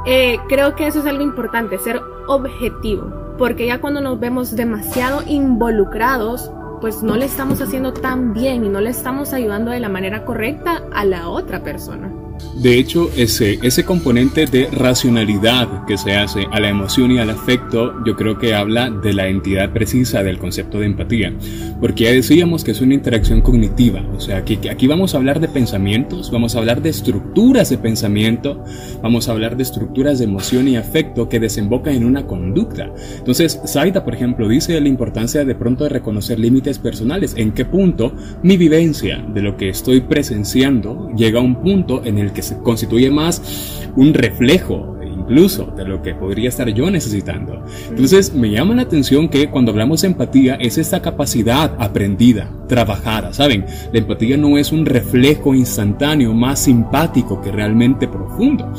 eh, 0.06 0.38
creo 0.48 0.76
que 0.76 0.88
eso 0.88 1.00
es 1.00 1.06
algo 1.06 1.24
importante, 1.24 1.78
ser 1.78 2.02
objetivo, 2.28 3.25
porque 3.38 3.68
ya 3.68 3.82
cuando 3.82 4.02
nos 4.02 4.20
vemos 4.20 4.56
demasiado 4.56 5.24
involucrados, 5.28 6.52
pues 6.82 7.04
no 7.04 7.16
le 7.16 7.26
estamos 7.26 7.62
haciendo 7.62 7.94
tan 7.94 8.34
bien 8.34 8.66
y 8.66 8.70
no 8.70 8.82
le 8.82 8.90
estamos 8.90 9.34
ayudando 9.34 9.72
de 9.72 9.80
la 9.80 9.90
manera 9.90 10.26
correcta 10.26 10.84
a 10.94 11.06
la 11.06 11.30
otra 11.30 11.64
persona. 11.64 12.25
De 12.56 12.80
hecho, 12.80 13.12
ese, 13.18 13.60
ese 13.64 13.84
componente 13.84 14.46
de 14.46 14.68
racionalidad 14.68 15.86
que 15.86 15.98
se 15.98 16.16
hace 16.16 16.46
a 16.52 16.60
la 16.60 16.70
emoción 16.70 17.12
y 17.12 17.20
al 17.20 17.30
afecto, 17.30 17.94
yo 18.06 18.16
creo 18.16 18.40
que 18.40 18.54
habla 18.54 18.90
de 18.90 19.14
la 19.14 19.28
entidad 19.28 19.74
precisa 19.74 20.24
del 20.24 20.38
concepto 20.38 20.80
de 20.80 20.86
empatía. 20.86 21.34
Porque 21.82 22.06
ya 22.06 22.12
decíamos 22.12 22.64
que 22.64 22.72
es 22.72 22.82
una 22.82 22.94
interacción 22.94 23.42
cognitiva. 23.42 24.04
O 24.16 24.22
sea, 24.22 24.46
que, 24.46 24.70
aquí 24.70 24.88
vamos 24.88 25.14
a 25.14 25.18
hablar 25.18 25.40
de 25.40 25.50
pensamientos, 25.50 26.32
vamos 26.32 26.56
a 26.56 26.60
hablar 26.60 26.82
de 26.82 26.90
estructuras 26.90 27.70
de 27.70 27.78
pensamiento, 27.78 28.64
vamos 29.02 29.28
a 29.28 29.34
hablar 29.34 29.58
de 29.58 29.64
estructuras 29.64 30.20
de 30.20 30.26
emoción 30.26 30.68
y 30.68 30.78
afecto 30.78 31.28
que 31.28 31.40
desembocan 31.40 31.94
en 31.94 32.06
una 32.06 32.26
conducta. 32.26 32.90
Entonces, 33.18 33.60
Saida, 33.66 34.06
por 34.06 34.16
ejemplo, 34.16 34.48
dice 34.48 34.80
la 34.80 34.88
importancia 34.88 35.44
de 35.44 35.56
pronto 35.56 35.84
de 35.84 35.90
reconocer 35.90 36.40
límites 36.40 36.80
personales. 36.80 37.34
En 37.38 37.52
qué 37.52 37.66
punto 37.66 38.14
mi 38.44 38.56
vivencia 38.56 39.24
de 39.34 39.42
lo 39.42 39.58
que 39.58 39.70
estoy 39.70 40.02
presenciando 40.02 41.10
llega 41.16 41.40
a 41.40 41.44
un 41.44 41.62
punto 41.62 42.02
en 42.06 42.18
el 42.18 42.25
que 42.32 42.42
se 42.42 42.58
constituye 42.60 43.10
más 43.10 43.90
un 43.96 44.14
reflejo 44.14 44.95
incluso 45.28 45.66
de 45.76 45.86
lo 45.86 46.02
que 46.02 46.14
podría 46.14 46.50
estar 46.50 46.70
yo 46.70 46.90
necesitando. 46.90 47.64
Entonces 47.90 48.34
me 48.34 48.50
llama 48.50 48.76
la 48.76 48.84
atención 48.84 49.28
que 49.28 49.50
cuando 49.50 49.72
hablamos 49.72 50.02
de 50.02 50.08
empatía 50.08 50.56
es 50.56 50.78
esta 50.78 51.02
capacidad 51.02 51.76
aprendida, 51.80 52.50
trabajada, 52.68 53.34
¿saben? 53.34 53.66
La 53.92 54.00
empatía 54.00 54.38
no 54.38 54.58
es 54.58 54.72
un 54.72 54.86
reflejo 54.86 55.54
instantáneo 55.54 56.34
más 56.34 56.60
simpático 56.60 57.42
que 57.42 57.52
realmente 57.52 58.08
profundo, 58.08 58.72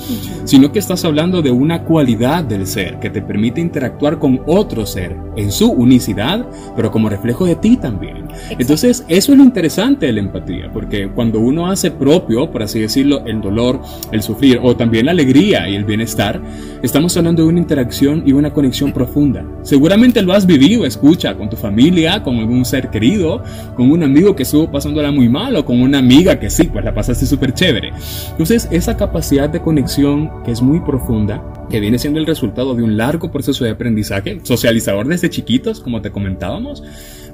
sino 0.44 0.72
que 0.72 0.78
estás 0.78 1.04
hablando 1.04 1.42
de 1.42 1.50
una 1.50 1.82
cualidad 1.82 2.44
del 2.44 2.66
ser 2.66 2.98
que 3.00 3.10
te 3.10 3.22
permite 3.22 3.60
interactuar 3.60 4.18
con 4.18 4.40
otro 4.46 4.86
ser 4.86 5.16
en 5.36 5.52
su 5.52 5.70
unicidad, 5.70 6.46
pero 6.74 6.90
como 6.90 7.08
reflejo 7.08 7.44
de 7.44 7.56
ti 7.56 7.76
también. 7.76 8.26
Entonces 8.58 9.04
eso 9.08 9.32
es 9.32 9.38
lo 9.38 9.44
interesante 9.44 10.06
de 10.06 10.12
la 10.12 10.20
empatía, 10.20 10.70
porque 10.72 11.08
cuando 11.08 11.40
uno 11.40 11.68
hace 11.70 11.90
propio, 11.90 12.50
por 12.50 12.62
así 12.62 12.80
decirlo, 12.80 13.24
el 13.26 13.40
dolor, 13.40 13.80
el 14.12 14.22
sufrir 14.22 14.60
o 14.62 14.76
también 14.76 15.06
la 15.06 15.12
alegría 15.12 15.68
y 15.68 15.74
el 15.74 15.84
bienestar, 15.84 16.35
recalcar, 16.36 16.75
estamos 16.86 17.16
hablando 17.16 17.42
de 17.42 17.48
una 17.48 17.58
interacción 17.58 18.22
y 18.24 18.32
una 18.32 18.52
conexión 18.52 18.92
profunda. 18.92 19.44
Seguramente 19.62 20.22
lo 20.22 20.32
has 20.32 20.46
vivido, 20.46 20.86
escucha, 20.86 21.34
con 21.34 21.50
tu 21.50 21.56
familia, 21.56 22.22
con 22.22 22.36
algún 22.36 22.64
ser 22.64 22.90
querido, 22.90 23.42
con 23.76 23.90
un 23.90 24.02
amigo 24.02 24.34
que 24.34 24.44
estuvo 24.44 24.70
pasándola 24.70 25.10
muy 25.10 25.28
mal 25.28 25.56
o 25.56 25.64
con 25.64 25.80
una 25.82 25.98
amiga 25.98 26.38
que 26.38 26.48
sí, 26.48 26.64
pues 26.64 26.84
la 26.84 26.94
pasaste 26.94 27.26
súper 27.26 27.52
chévere. 27.52 27.90
Entonces, 28.30 28.68
esa 28.70 28.96
capacidad 28.96 29.50
de 29.50 29.60
conexión 29.60 30.30
que 30.44 30.52
es 30.52 30.62
muy 30.62 30.80
profunda, 30.80 31.42
que 31.68 31.80
viene 31.80 31.98
siendo 31.98 32.20
el 32.20 32.26
resultado 32.26 32.74
de 32.76 32.84
un 32.84 32.96
largo 32.96 33.32
proceso 33.32 33.64
de 33.64 33.70
aprendizaje, 33.70 34.40
socializador 34.44 35.08
desde 35.08 35.28
chiquitos, 35.28 35.80
como 35.80 36.00
te 36.00 36.12
comentábamos, 36.12 36.84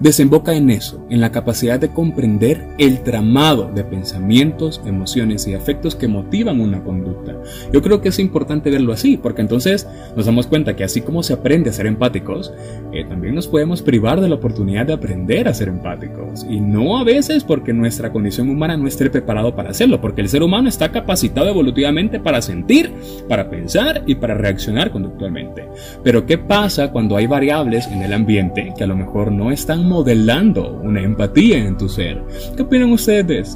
desemboca 0.01 0.55
en 0.55 0.71
eso, 0.71 1.07
en 1.11 1.21
la 1.21 1.31
capacidad 1.31 1.79
de 1.79 1.91
comprender 1.91 2.67
el 2.79 3.03
tramado 3.03 3.71
de 3.75 3.85
pensamientos, 3.85 4.81
emociones 4.87 5.47
y 5.47 5.55
afectos 5.55 5.95
que 5.95 6.09
motivan 6.09 6.61
una 6.61 6.83
conducta. 6.83 7.37
Yo 7.73 7.83
creo 7.83 8.01
que 8.01 8.09
es 8.09 8.19
importante 8.19 8.71
verlo 8.71 8.93
así, 8.93 9.17
porque 9.17 9.42
entonces 9.43 9.87
nos 10.17 10.27
damos 10.27 10.47
cuenta 10.47 10.75
que 10.75 10.85
así 10.85 11.03
como 11.03 11.23
se 11.23 11.35
aprende 11.35 11.69
a 11.69 11.73
ser 11.75 11.87
empáticos, 11.87 12.53
eh, 12.93 13.05
también 13.05 13.35
nos 13.35 13.47
podemos 13.47 13.83
privar 13.83 14.21
de 14.21 14.29
la 14.29 14.37
oportunidad 14.37 14.87
de 14.87 14.95
aprender 14.95 15.49
a 15.49 15.55
ser 15.55 15.69
empáticos. 15.69 16.47
Y 16.49 16.61
no 16.61 16.99
a 16.99 17.05
veces 17.05 17.45
porque 17.45 17.73
nuestra 17.73 18.11
condición 18.11 18.49
humana 18.49 18.77
no 18.77 18.89
esté 18.89 19.11
preparado 19.11 19.55
para 19.55 19.71
hacerlo, 19.71 20.01
porque 20.01 20.23
el 20.23 20.29
ser 20.29 20.43
humano 20.43 20.69
está 20.69 20.91
capacitado 20.91 21.49
evolutivamente 21.49 22.21
para 22.21 22.41
sentir, 22.41 22.93
para 23.29 23.51
pensar 23.51 24.03
y 24.07 24.15
para 24.15 24.35
reaccionar 24.35 24.91
conductualmente. 24.91 25.69
Pero 26.03 26.25
¿qué 26.27 26.39
pasa 26.39 26.91
cuando 26.93 27.17
hay 27.17 27.27
variables 27.27 27.87
en 27.89 28.03
el 28.03 28.13
ambiente 28.13 28.73
que 28.77 28.85
a 28.85 28.87
lo 28.87 28.97
mejor 28.97 29.33
no 29.33 29.51
están 29.51 29.89
modelando 29.89 30.81
una 30.83 31.03
empatía 31.03 31.59
en 31.59 31.77
tu 31.77 31.89
ser? 31.89 32.23
¿Qué 32.57 32.63
opinan 32.63 32.93
ustedes? 32.93 33.55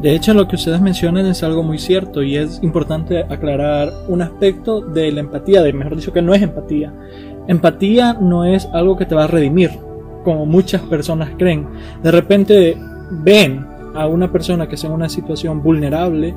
De 0.00 0.14
hecho, 0.14 0.32
lo 0.32 0.46
que 0.46 0.54
ustedes 0.54 0.80
mencionan 0.80 1.26
es 1.26 1.42
algo 1.42 1.64
muy 1.64 1.78
cierto 1.78 2.22
y 2.22 2.36
es 2.36 2.60
importante 2.62 3.18
aclarar 3.18 3.92
un 4.06 4.22
aspecto 4.22 4.80
de 4.80 5.10
la 5.10 5.20
empatía, 5.20 5.60
de 5.62 5.72
mejor 5.72 5.96
dicho, 5.96 6.12
que 6.12 6.22
no 6.22 6.34
es 6.34 6.42
empatía. 6.42 6.92
Empatía 7.48 8.12
no 8.12 8.44
es 8.44 8.66
algo 8.72 8.96
que 8.96 9.06
te 9.06 9.16
va 9.16 9.24
a 9.24 9.26
redimir, 9.26 9.70
como 10.22 10.46
muchas 10.46 10.82
personas 10.82 11.30
creen. 11.36 11.66
De 12.00 12.12
repente 12.12 12.76
ven 13.10 13.66
a 13.94 14.06
una 14.06 14.30
persona 14.30 14.68
que 14.68 14.76
está 14.76 14.86
en 14.86 14.92
una 14.92 15.08
situación 15.08 15.62
vulnerable 15.62 16.32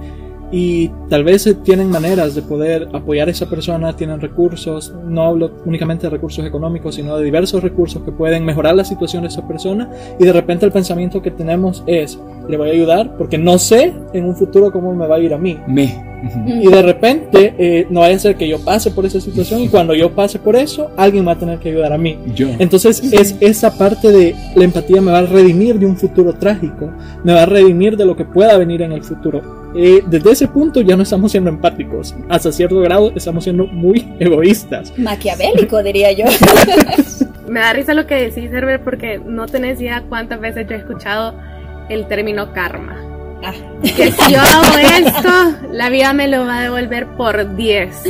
y 0.52 0.90
tal 1.10 1.24
vez 1.24 1.50
tienen 1.64 1.90
maneras 1.90 2.36
de 2.36 2.42
poder 2.42 2.90
apoyar 2.94 3.30
a 3.30 3.32
esa 3.32 3.50
persona, 3.50 3.96
tienen 3.96 4.20
recursos, 4.20 4.94
no 5.06 5.24
hablo 5.24 5.52
únicamente 5.66 6.08
de 6.08 6.10
recursos 6.10 6.46
económicos, 6.46 6.96
sino 6.96 7.18
de 7.18 7.24
diversos 7.24 7.64
recursos 7.64 8.04
que 8.04 8.12
pueden 8.12 8.44
mejorar 8.44 8.76
la 8.76 8.84
situación 8.84 9.24
de 9.24 9.30
esa 9.30 9.48
persona 9.48 9.90
y 10.20 10.26
de 10.26 10.34
repente 10.34 10.66
el 10.66 10.72
pensamiento 10.72 11.22
que 11.22 11.32
tenemos 11.32 11.84
es, 11.88 12.20
le 12.50 12.58
voy 12.58 12.70
a 12.70 12.74
ayudar 12.74 13.18
porque 13.18 13.38
no 13.38 13.58
sé 13.58 13.94
en 14.14 14.26
un 14.26 14.36
futuro 14.36 14.72
cómo 14.72 14.94
me 14.94 15.08
va 15.08 15.16
a 15.16 15.20
ir 15.20 15.34
a 15.34 15.38
mí. 15.38 15.58
Me. 15.68 16.12
Y 16.46 16.68
de 16.68 16.82
repente 16.84 17.56
eh, 17.58 17.88
no 17.90 18.02
vaya 18.02 18.16
a 18.16 18.20
ser 18.20 18.36
que 18.36 18.48
yo 18.48 18.64
pase 18.64 18.92
por 18.92 19.06
esa 19.06 19.20
situación 19.20 19.62
y 19.62 19.70
cuando 19.70 19.96
yo 19.96 20.12
pase 20.12 20.38
por 20.38 20.56
eso, 20.56 20.92
alguien 20.96 21.28
va 21.28 21.32
a 21.32 21.40
tener 21.40 21.60
que 21.60 21.70
ayudar 21.70 21.94
a 21.94 21.98
mí. 21.98 22.18
Yo. 22.36 22.48
Entonces 22.60 23.02
es 23.12 23.36
esa 23.40 23.76
parte 23.78 24.12
de 24.12 24.36
la 24.56 24.64
empatía 24.64 25.02
me 25.02 25.12
va 25.12 25.20
a 25.20 25.26
redimir 25.26 25.80
de 25.80 25.86
un 25.86 25.98
futuro 25.98 26.34
trágico, 26.34 26.92
me 27.24 27.34
va 27.34 27.44
a 27.44 27.46
redimir 27.46 27.98
de 27.98 28.06
lo 28.06 28.16
que 28.16 28.26
pueda 28.26 28.58
venir 28.58 28.82
en 28.82 28.92
el 28.92 29.04
futuro. 29.04 29.61
Eh, 29.76 30.04
desde 30.06 30.32
ese 30.32 30.48
punto 30.48 30.82
ya 30.82 30.96
no 30.96 31.04
estamos 31.04 31.32
siendo 31.32 31.50
empáticos. 31.50 32.16
Hasta 32.30 32.52
cierto 32.52 32.80
grado 32.82 33.12
estamos 33.16 33.44
siendo 33.44 33.68
muy 33.68 34.14
egoístas. 34.20 34.98
Maquiavélico, 34.98 35.82
diría 35.84 36.12
yo. 36.12 36.26
Me 37.48 37.60
da 37.60 37.74
risa 37.74 37.94
lo 37.94 38.06
que 38.08 38.16
decís, 38.16 38.52
Herbert, 38.52 38.84
porque 38.84 39.20
no 39.20 39.46
tenés 39.48 39.80
idea 39.80 40.04
cuántas 40.08 40.40
veces 40.40 40.68
yo 40.68 40.76
he 40.76 40.80
escuchado 40.80 41.36
el 41.90 42.08
término 42.08 42.54
karma. 42.54 42.98
Ah. 43.44 43.54
Que 43.82 44.12
si 44.12 44.34
yo 44.34 44.40
hago 44.40 44.78
esto, 45.08 45.68
la 45.72 45.90
vida 45.90 46.14
me 46.14 46.28
lo 46.28 46.46
va 46.46 46.60
a 46.60 46.62
devolver 46.64 47.08
por 47.08 47.56
10. 47.56 48.04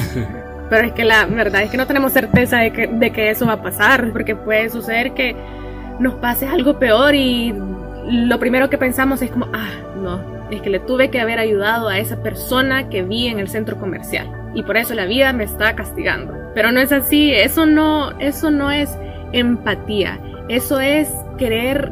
Pero 0.69 0.87
es 0.87 0.93
que 0.93 1.03
la 1.03 1.25
verdad 1.25 1.63
es 1.63 1.69
que 1.69 1.77
no 1.77 1.87
tenemos 1.87 2.13
certeza 2.13 2.59
de 2.59 2.71
que, 2.71 2.87
de 2.87 3.11
que 3.11 3.29
eso 3.29 3.45
va 3.45 3.53
a 3.53 3.61
pasar, 3.61 4.11
porque 4.11 4.35
puede 4.35 4.69
suceder 4.69 5.13
que 5.13 5.35
nos 5.99 6.15
pase 6.15 6.47
algo 6.47 6.79
peor 6.79 7.15
y 7.15 7.53
lo 8.07 8.39
primero 8.39 8.69
que 8.69 8.77
pensamos 8.77 9.21
es 9.21 9.31
como, 9.31 9.47
ah, 9.53 9.69
no, 10.01 10.40
es 10.51 10.61
que 10.61 10.69
le 10.69 10.79
tuve 10.79 11.09
que 11.09 11.19
haber 11.19 11.39
ayudado 11.39 11.87
a 11.87 11.97
esa 11.97 12.21
persona 12.21 12.89
que 12.89 13.03
vi 13.03 13.27
en 13.27 13.39
el 13.39 13.47
centro 13.47 13.79
comercial 13.79 14.29
y 14.53 14.63
por 14.63 14.77
eso 14.77 14.93
la 14.93 15.05
vida 15.05 15.33
me 15.33 15.43
está 15.43 15.75
castigando. 15.75 16.33
Pero 16.53 16.71
no 16.71 16.79
es 16.79 16.91
así, 16.91 17.33
eso 17.33 17.65
no, 17.65 18.11
eso 18.19 18.51
no 18.51 18.71
es 18.71 18.97
empatía, 19.31 20.19
eso 20.49 20.79
es 20.79 21.09
querer 21.37 21.91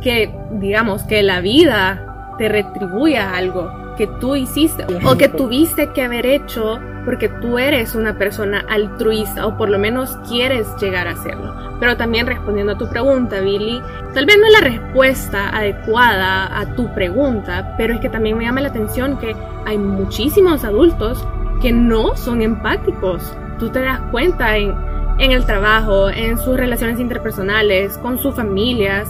que, 0.00 0.34
digamos, 0.52 1.02
que 1.04 1.22
la 1.22 1.40
vida 1.40 2.34
te 2.38 2.48
retribuya 2.48 3.34
algo 3.34 3.70
que 3.96 4.06
tú 4.06 4.34
hiciste 4.34 4.86
o 5.04 5.16
que 5.18 5.28
tuviste 5.28 5.92
que 5.92 6.02
haber 6.02 6.24
hecho 6.24 6.80
porque 7.04 7.28
tú 7.28 7.58
eres 7.58 7.94
una 7.94 8.14
persona 8.18 8.64
altruista 8.68 9.46
o 9.46 9.56
por 9.56 9.68
lo 9.70 9.78
menos 9.78 10.18
quieres 10.28 10.68
llegar 10.80 11.08
a 11.08 11.16
serlo. 11.16 11.54
Pero 11.78 11.96
también 11.96 12.26
respondiendo 12.26 12.72
a 12.72 12.78
tu 12.78 12.88
pregunta, 12.88 13.40
Billy, 13.40 13.80
tal 14.12 14.26
vez 14.26 14.36
no 14.38 14.46
es 14.46 14.52
la 14.52 14.68
respuesta 14.68 15.48
adecuada 15.48 16.58
a 16.58 16.66
tu 16.74 16.92
pregunta, 16.94 17.74
pero 17.78 17.94
es 17.94 18.00
que 18.00 18.10
también 18.10 18.36
me 18.36 18.44
llama 18.44 18.60
la 18.60 18.68
atención 18.68 19.18
que 19.18 19.34
hay 19.64 19.78
muchísimos 19.78 20.64
adultos 20.64 21.26
que 21.62 21.72
no 21.72 22.16
son 22.16 22.42
empáticos. 22.42 23.34
Tú 23.58 23.70
te 23.70 23.80
das 23.80 24.00
cuenta 24.10 24.56
en, 24.56 24.74
el 25.18 25.44
trabajo, 25.44 26.10
en 26.10 26.38
sus 26.38 26.56
relaciones 26.56 26.98
interpersonales, 26.98 27.96
con 27.98 28.18
sus 28.18 28.34
familias. 28.34 29.08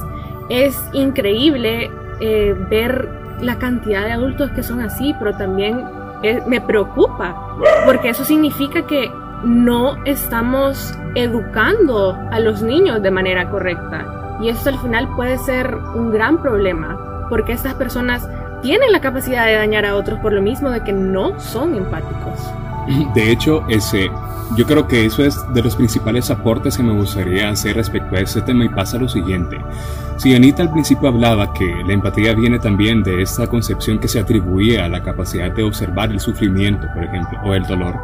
Es 0.49 0.80
increíble 0.92 1.90
eh, 2.20 2.54
ver 2.68 3.09
la 3.40 3.59
cantidad 3.59 4.04
de 4.04 4.12
adultos 4.12 4.50
que 4.50 4.62
son 4.62 4.80
así, 4.80 5.14
pero 5.18 5.37
también 5.37 5.85
me 6.47 6.61
preocupa, 6.61 7.35
porque 7.87 8.11
eso 8.11 8.25
significa 8.25 8.87
que 8.87 9.11
no 9.45 9.97
estamos 10.05 10.95
educando 11.15 12.17
a 12.31 12.41
los 12.41 12.62
niños 12.62 13.03
de 13.03 13.11
manera 13.11 13.49
correcta. 13.50 14.39
Y 14.41 14.49
esto 14.49 14.71
al 14.71 14.79
final 14.79 15.09
puede 15.17 15.39
ser 15.39 15.75
un 15.95 16.12
gran 16.12 16.41
problema, 16.41 17.27
porque 17.29 17.53
estas 17.53 17.75
personas 17.75 18.29
tienen 18.62 18.93
la 18.93 19.00
capacidad 19.00 19.47
de 19.47 19.55
dañar 19.55 19.87
a 19.87 19.97
otros 19.97 20.19
por 20.21 20.33
lo 20.33 20.43
mismo 20.43 20.71
de 20.71 20.83
que 20.83 20.93
no 20.93 21.39
son 21.41 21.75
empáticos. 21.75 22.53
De 23.14 23.30
hecho, 23.30 23.64
ese, 23.68 24.10
yo 24.56 24.66
creo 24.66 24.87
que 24.87 25.06
eso 25.06 25.25
es 25.25 25.37
de 25.52 25.62
los 25.62 25.76
principales 25.76 26.30
aportes 26.30 26.76
que 26.76 26.82
me 26.82 26.92
gustaría 26.92 27.49
hacer 27.50 27.76
respecto 27.76 28.16
a 28.16 28.20
este 28.20 28.42
tema 28.42 28.64
y 28.64 28.68
pasa 28.68 28.99
lo 28.99 29.08
siguiente. 29.08 29.56
Si 30.20 30.34
Anita 30.34 30.62
al 30.62 30.70
principio 30.70 31.08
hablaba 31.08 31.54
que 31.54 31.64
la 31.87 31.94
empatía 31.94 32.34
viene 32.34 32.58
también 32.58 33.02
de 33.02 33.22
esta 33.22 33.46
concepción 33.46 33.99
que 33.99 34.06
se 34.06 34.20
atribuía 34.20 34.84
a 34.84 34.88
la 34.88 35.02
capacidad 35.02 35.50
de 35.50 35.62
observar 35.62 36.10
el 36.10 36.20
sufrimiento, 36.20 36.87
por 36.92 37.04
ejemplo, 37.04 37.38
o 37.42 37.54
el 37.54 37.62
dolor, 37.66 37.99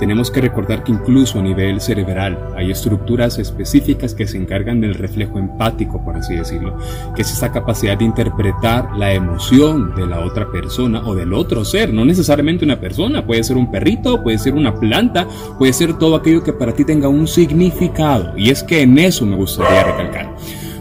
tenemos 0.00 0.32
que 0.32 0.40
recordar 0.40 0.82
que 0.82 0.90
incluso 0.90 1.38
a 1.38 1.42
nivel 1.42 1.80
cerebral 1.80 2.36
hay 2.56 2.72
estructuras 2.72 3.38
específicas 3.38 4.12
que 4.12 4.26
se 4.26 4.38
encargan 4.38 4.80
del 4.80 4.94
reflejo 4.94 5.38
empático, 5.38 6.04
por 6.04 6.16
así 6.16 6.34
decirlo, 6.34 6.76
que 7.14 7.22
es 7.22 7.30
esta 7.30 7.52
capacidad 7.52 7.96
de 7.96 8.06
interpretar 8.06 8.96
la 8.96 9.12
emoción 9.12 9.94
de 9.94 10.08
la 10.08 10.18
otra 10.18 10.50
persona 10.50 11.06
o 11.06 11.14
del 11.14 11.32
otro 11.32 11.64
ser, 11.64 11.94
no 11.94 12.04
necesariamente 12.04 12.64
una 12.64 12.80
persona, 12.80 13.24
puede 13.24 13.44
ser 13.44 13.56
un 13.56 13.70
perrito, 13.70 14.11
puede 14.20 14.38
ser 14.38 14.54
una 14.54 14.74
planta, 14.74 15.28
puede 15.58 15.72
ser 15.72 15.96
todo 15.96 16.16
aquello 16.16 16.42
que 16.42 16.52
para 16.52 16.72
ti 16.72 16.84
tenga 16.84 17.06
un 17.08 17.28
significado. 17.28 18.36
Y 18.36 18.50
es 18.50 18.64
que 18.64 18.82
en 18.82 18.98
eso 18.98 19.24
me 19.24 19.36
gustaría 19.36 19.84
recalcar. 19.84 20.34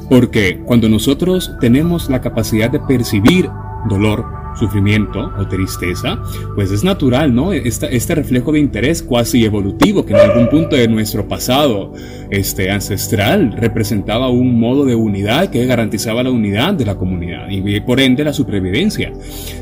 Porque 0.10 0.64
cuando 0.66 0.90
nosotros 0.90 1.52
tenemos 1.62 2.10
la 2.10 2.20
capacidad 2.20 2.72
de 2.72 2.80
percibir 2.80 3.48
dolor, 3.88 4.41
sufrimiento 4.62 5.32
o 5.38 5.48
tristeza, 5.48 6.22
pues 6.56 6.72
es 6.72 6.84
natural, 6.84 7.34
¿no? 7.34 7.52
este 7.52 8.16
reflejo 8.16 8.52
de 8.52 8.60
interés 8.60 9.02
cuasi 9.02 9.44
evolutivo 9.44 10.06
que 10.06 10.14
en 10.14 10.20
algún 10.20 10.50
punto 10.50 10.76
de 10.76 10.88
nuestro 10.88 11.28
pasado 11.28 11.94
este, 12.30 12.70
ancestral 12.70 13.54
representaba 13.54 14.30
un 14.30 14.60
modo 14.60 14.86
de 14.86 14.94
unidad 14.94 15.50
que 15.50 15.66
garantizaba 15.66 16.22
la 16.22 16.30
unidad 16.30 16.76
de 16.76 16.86
la 16.86 16.96
comunidad 16.96 17.50
y 17.50 17.80
por 17.82 18.00
ende 18.00 18.24
la 18.24 18.34
supervivencia. 18.34 19.12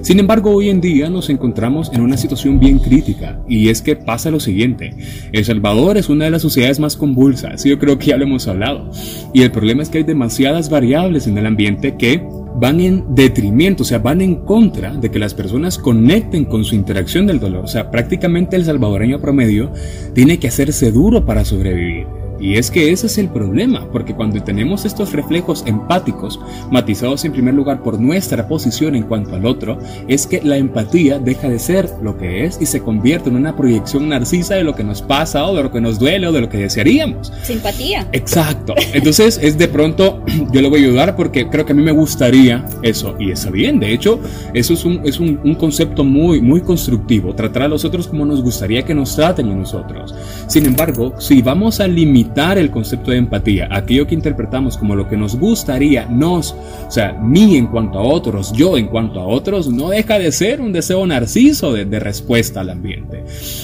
Sin 0.01 0.19
embargo, 0.19 0.51
hoy 0.51 0.69
en 0.69 0.81
día 0.81 1.09
nos 1.09 1.29
encontramos 1.29 1.91
en 1.93 2.01
una 2.01 2.17
situación 2.17 2.59
bien 2.59 2.79
crítica 2.79 3.39
y 3.47 3.69
es 3.69 3.81
que 3.81 3.95
pasa 3.95 4.31
lo 4.31 4.39
siguiente. 4.39 4.93
El 5.31 5.45
Salvador 5.45 5.97
es 5.97 6.09
una 6.09 6.25
de 6.25 6.31
las 6.31 6.41
sociedades 6.41 6.79
más 6.79 6.97
convulsas, 6.97 7.63
yo 7.63 7.79
creo 7.79 7.97
que 7.97 8.07
ya 8.07 8.17
lo 8.17 8.25
hemos 8.25 8.47
hablado. 8.47 8.91
Y 9.33 9.43
el 9.43 9.51
problema 9.51 9.81
es 9.81 9.89
que 9.89 9.99
hay 9.99 10.03
demasiadas 10.03 10.69
variables 10.69 11.27
en 11.27 11.37
el 11.37 11.45
ambiente 11.45 11.95
que 11.95 12.21
van 12.59 12.79
en 12.81 13.15
detrimento, 13.15 13.83
o 13.83 13.85
sea, 13.85 13.99
van 13.99 14.21
en 14.21 14.35
contra 14.35 14.95
de 14.95 15.09
que 15.09 15.19
las 15.19 15.33
personas 15.33 15.77
conecten 15.77 16.45
con 16.45 16.65
su 16.65 16.75
interacción 16.75 17.25
del 17.25 17.39
dolor. 17.39 17.63
O 17.63 17.67
sea, 17.67 17.89
prácticamente 17.89 18.55
el 18.55 18.65
salvadoreño 18.65 19.21
promedio 19.21 19.71
tiene 20.13 20.39
que 20.39 20.47
hacerse 20.49 20.91
duro 20.91 21.25
para 21.25 21.45
sobrevivir. 21.45 22.18
Y 22.39 22.55
es 22.55 22.71
que 22.71 22.91
ese 22.91 23.07
es 23.07 23.17
el 23.17 23.29
problema, 23.29 23.87
porque 23.91 24.15
cuando 24.15 24.41
tenemos 24.41 24.85
estos 24.85 25.11
reflejos 25.11 25.63
empáticos, 25.65 26.39
matizados 26.71 27.25
en 27.25 27.33
primer 27.33 27.53
lugar 27.53 27.83
por 27.83 27.99
nuestra 27.99 28.47
posición 28.47 28.95
en 28.95 29.03
cuanto 29.03 29.35
al 29.35 29.45
otro, 29.45 29.77
es 30.07 30.25
que 30.25 30.41
la 30.41 30.57
empatía 30.57 31.19
deja 31.19 31.49
de 31.49 31.59
ser 31.59 31.89
lo 32.01 32.17
que 32.17 32.45
es 32.45 32.57
y 32.61 32.65
se 32.65 32.81
convierte 32.81 33.29
en 33.29 33.35
una 33.35 33.55
proyección 33.55 34.09
narcisa 34.09 34.55
de 34.55 34.63
lo 34.63 34.75
que 34.75 34.83
nos 34.83 35.01
pasa 35.01 35.45
o 35.45 35.55
de 35.55 35.63
lo 35.63 35.71
que 35.71 35.81
nos 35.81 35.99
duele 35.99 36.27
o 36.27 36.31
de 36.31 36.41
lo 36.41 36.49
que 36.49 36.59
desearíamos. 36.59 37.31
Simpatía. 37.43 38.07
Exacto. 38.13 38.73
Entonces 38.93 39.39
es 39.41 39.57
de 39.57 39.67
pronto, 39.67 40.23
yo 40.51 40.61
le 40.61 40.69
voy 40.69 40.81
a 40.81 40.87
ayudar 40.87 41.15
porque 41.15 41.49
creo 41.49 41.65
que 41.65 41.73
a 41.73 41.75
mí 41.75 41.83
me 41.83 41.91
gustaría 41.91 42.65
eso 42.83 43.15
y 43.19 43.31
está 43.31 43.49
bien. 43.49 43.79
De 43.79 43.93
hecho, 43.93 44.19
eso 44.53 44.73
es 44.73 44.85
un, 44.85 45.01
es 45.05 45.19
un, 45.19 45.39
un 45.43 45.55
concepto 45.55 46.03
muy, 46.03 46.41
muy 46.41 46.61
constructivo, 46.61 47.35
tratar 47.35 47.63
a 47.63 47.67
los 47.67 47.83
otros 47.83 48.07
como 48.07 48.25
nos 48.25 48.41
gustaría 48.41 48.83
que 48.83 48.93
nos 48.93 49.15
traten 49.15 49.49
a 49.51 49.55
nosotros. 49.55 50.15
Sin 50.47 50.65
embargo, 50.65 51.15
si 51.19 51.41
vamos 51.41 51.79
a 51.79 51.87
limitar 51.87 52.28
el 52.35 52.71
concepto 52.71 53.11
de 53.11 53.17
empatía, 53.17 53.67
aquello 53.71 54.07
que 54.07 54.15
interpretamos 54.15 54.77
como 54.77 54.95
lo 54.95 55.07
que 55.07 55.17
nos 55.17 55.37
gustaría, 55.37 56.05
nos, 56.05 56.53
o 56.87 56.91
sea, 56.91 57.13
mí 57.13 57.57
en 57.57 57.67
cuanto 57.67 57.99
a 57.99 58.03
otros, 58.03 58.53
yo 58.53 58.77
en 58.77 58.87
cuanto 58.87 59.19
a 59.19 59.27
otros, 59.27 59.67
no 59.69 59.89
deja 59.89 60.17
de 60.17 60.31
ser 60.31 60.61
un 60.61 60.71
deseo 60.71 61.05
narciso 61.05 61.73
de, 61.73 61.85
de 61.85 61.99
respuesta 61.99 62.61
al 62.61 62.69
ambiente. 62.69 63.23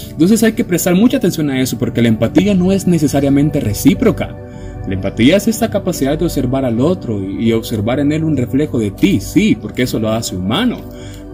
Entonces 0.10 0.43
hay 0.43 0.53
que 0.53 0.65
prestar 0.65 0.95
mucha 0.95 1.17
atención 1.17 1.50
a 1.50 1.62
eso 1.62 1.77
porque 1.77 2.01
la 2.01 2.10
empatía 2.10 2.53
no 2.53 2.72
es 2.72 2.86
necesariamente 2.88 3.60
recíproca. 3.60 4.36
La 4.88 4.93
empatía 4.93 5.38
es 5.38 5.48
esta 5.48 5.69
capacidad 5.69 6.17
de 6.17 6.25
observar 6.25 6.63
al 6.65 6.79
otro 6.79 7.19
y 7.19 7.51
observar 7.53 8.00
en 8.00 8.12
él 8.12 8.24
un 8.24 8.38
reflejo 8.38 8.77
de 8.77 8.91
ti, 8.91 9.19
sí, 9.19 9.57
porque 9.60 9.84
eso 9.84 10.00
lo 10.00 10.12
hace 10.12 10.36
humano 10.36 10.77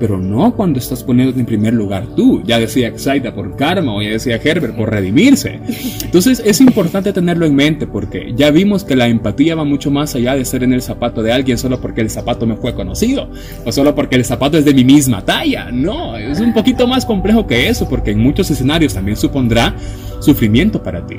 pero 0.02 0.18
no 0.18 0.56
cuando 0.56 0.80
estás 0.80 1.04
poniéndote 1.04 1.40
en 1.40 1.46
primer 1.46 1.76
lugar 1.76 2.08
tú. 2.16 2.42
Ya 2.44 2.58
decía 2.58 2.88
Exaida 2.88 3.36
por 3.36 3.56
karma 3.56 3.94
o 3.94 4.02
ya 4.02 4.10
decía 4.10 4.42
Herbert 4.44 4.76
por 4.76 4.90
redimirse. 4.90 5.60
Entonces 6.04 6.42
es 6.44 6.60
importante 6.60 7.14
tenerlo 7.14 7.46
en 7.46 7.54
mente 7.54 7.86
porque 7.86 8.34
ya 8.36 8.50
vimos 8.50 8.84
que 8.84 8.96
la 8.96 9.08
empatía 9.08 9.54
va 9.54 9.64
mucho 9.64 9.92
más 9.92 10.16
allá 10.16 10.36
de 10.36 10.44
ser 10.44 10.64
en 10.64 10.74
el 10.74 10.82
zapato 10.82 11.22
de 11.22 11.32
alguien 11.32 11.60
solo 11.60 11.80
porque 11.80 12.02
el 12.02 12.10
zapato 12.10 12.48
me 12.48 12.56
fue 12.56 12.74
conocido 12.74 13.30
o 13.64 13.72
solo 13.72 13.94
porque 13.94 14.16
el 14.16 14.26
zapato 14.26 14.58
es 14.58 14.66
de 14.66 14.74
mi 14.74 14.84
misma 14.84 15.24
talla. 15.24 15.70
No, 15.72 16.18
es 16.18 16.40
un 16.40 16.52
poquito 16.52 16.88
más 16.88 17.06
complejo 17.06 17.46
que 17.46 17.70
eso 17.70 17.88
porque 17.88 18.10
en 18.10 18.22
muchos 18.22 18.50
escenarios 18.50 18.96
también 18.96 19.16
supondrá 19.16 19.76
sufrimiento 20.20 20.82
para 20.82 21.06
ti. 21.06 21.18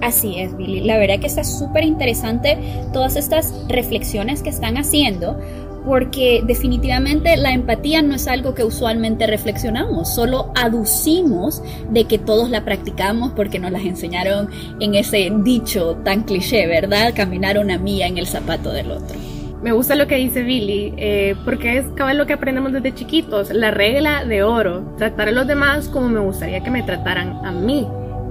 Así 0.00 0.38
es, 0.38 0.56
Billy. 0.56 0.80
La 0.80 0.98
verdad 0.98 1.18
que 1.18 1.26
está 1.26 1.44
súper 1.44 1.84
interesante 1.84 2.58
todas 2.92 3.16
estas 3.16 3.52
reflexiones 3.68 4.42
que 4.42 4.48
están 4.48 4.76
haciendo, 4.76 5.38
porque 5.84 6.42
definitivamente 6.46 7.36
la 7.36 7.52
empatía 7.52 8.02
no 8.02 8.14
es 8.14 8.28
algo 8.28 8.54
que 8.54 8.64
usualmente 8.64 9.26
reflexionamos, 9.26 10.14
solo 10.14 10.52
aducimos 10.54 11.62
de 11.90 12.04
que 12.04 12.18
todos 12.18 12.50
la 12.50 12.64
practicamos 12.64 13.32
porque 13.32 13.58
nos 13.58 13.70
las 13.70 13.84
enseñaron 13.84 14.48
en 14.80 14.94
ese 14.94 15.32
dicho 15.42 15.96
tan 16.04 16.22
cliché, 16.22 16.66
¿verdad? 16.66 17.12
Caminar 17.14 17.58
una 17.58 17.78
mía 17.78 18.06
en 18.06 18.18
el 18.18 18.26
zapato 18.26 18.72
del 18.72 18.90
otro. 18.90 19.16
Me 19.62 19.72
gusta 19.72 19.96
lo 19.96 20.06
que 20.06 20.14
dice 20.14 20.42
Billy, 20.42 20.94
eh, 20.96 21.34
porque 21.44 21.78
es 21.78 21.86
cabal 21.96 22.16
lo 22.16 22.26
que 22.26 22.32
aprendemos 22.34 22.72
desde 22.72 22.94
chiquitos, 22.94 23.50
la 23.50 23.72
regla 23.72 24.24
de 24.24 24.44
oro, 24.44 24.94
tratar 24.96 25.28
a 25.28 25.32
los 25.32 25.48
demás 25.48 25.88
como 25.88 26.08
me 26.08 26.20
gustaría 26.20 26.60
que 26.60 26.70
me 26.70 26.84
trataran 26.84 27.44
a 27.44 27.50
mí, 27.50 27.86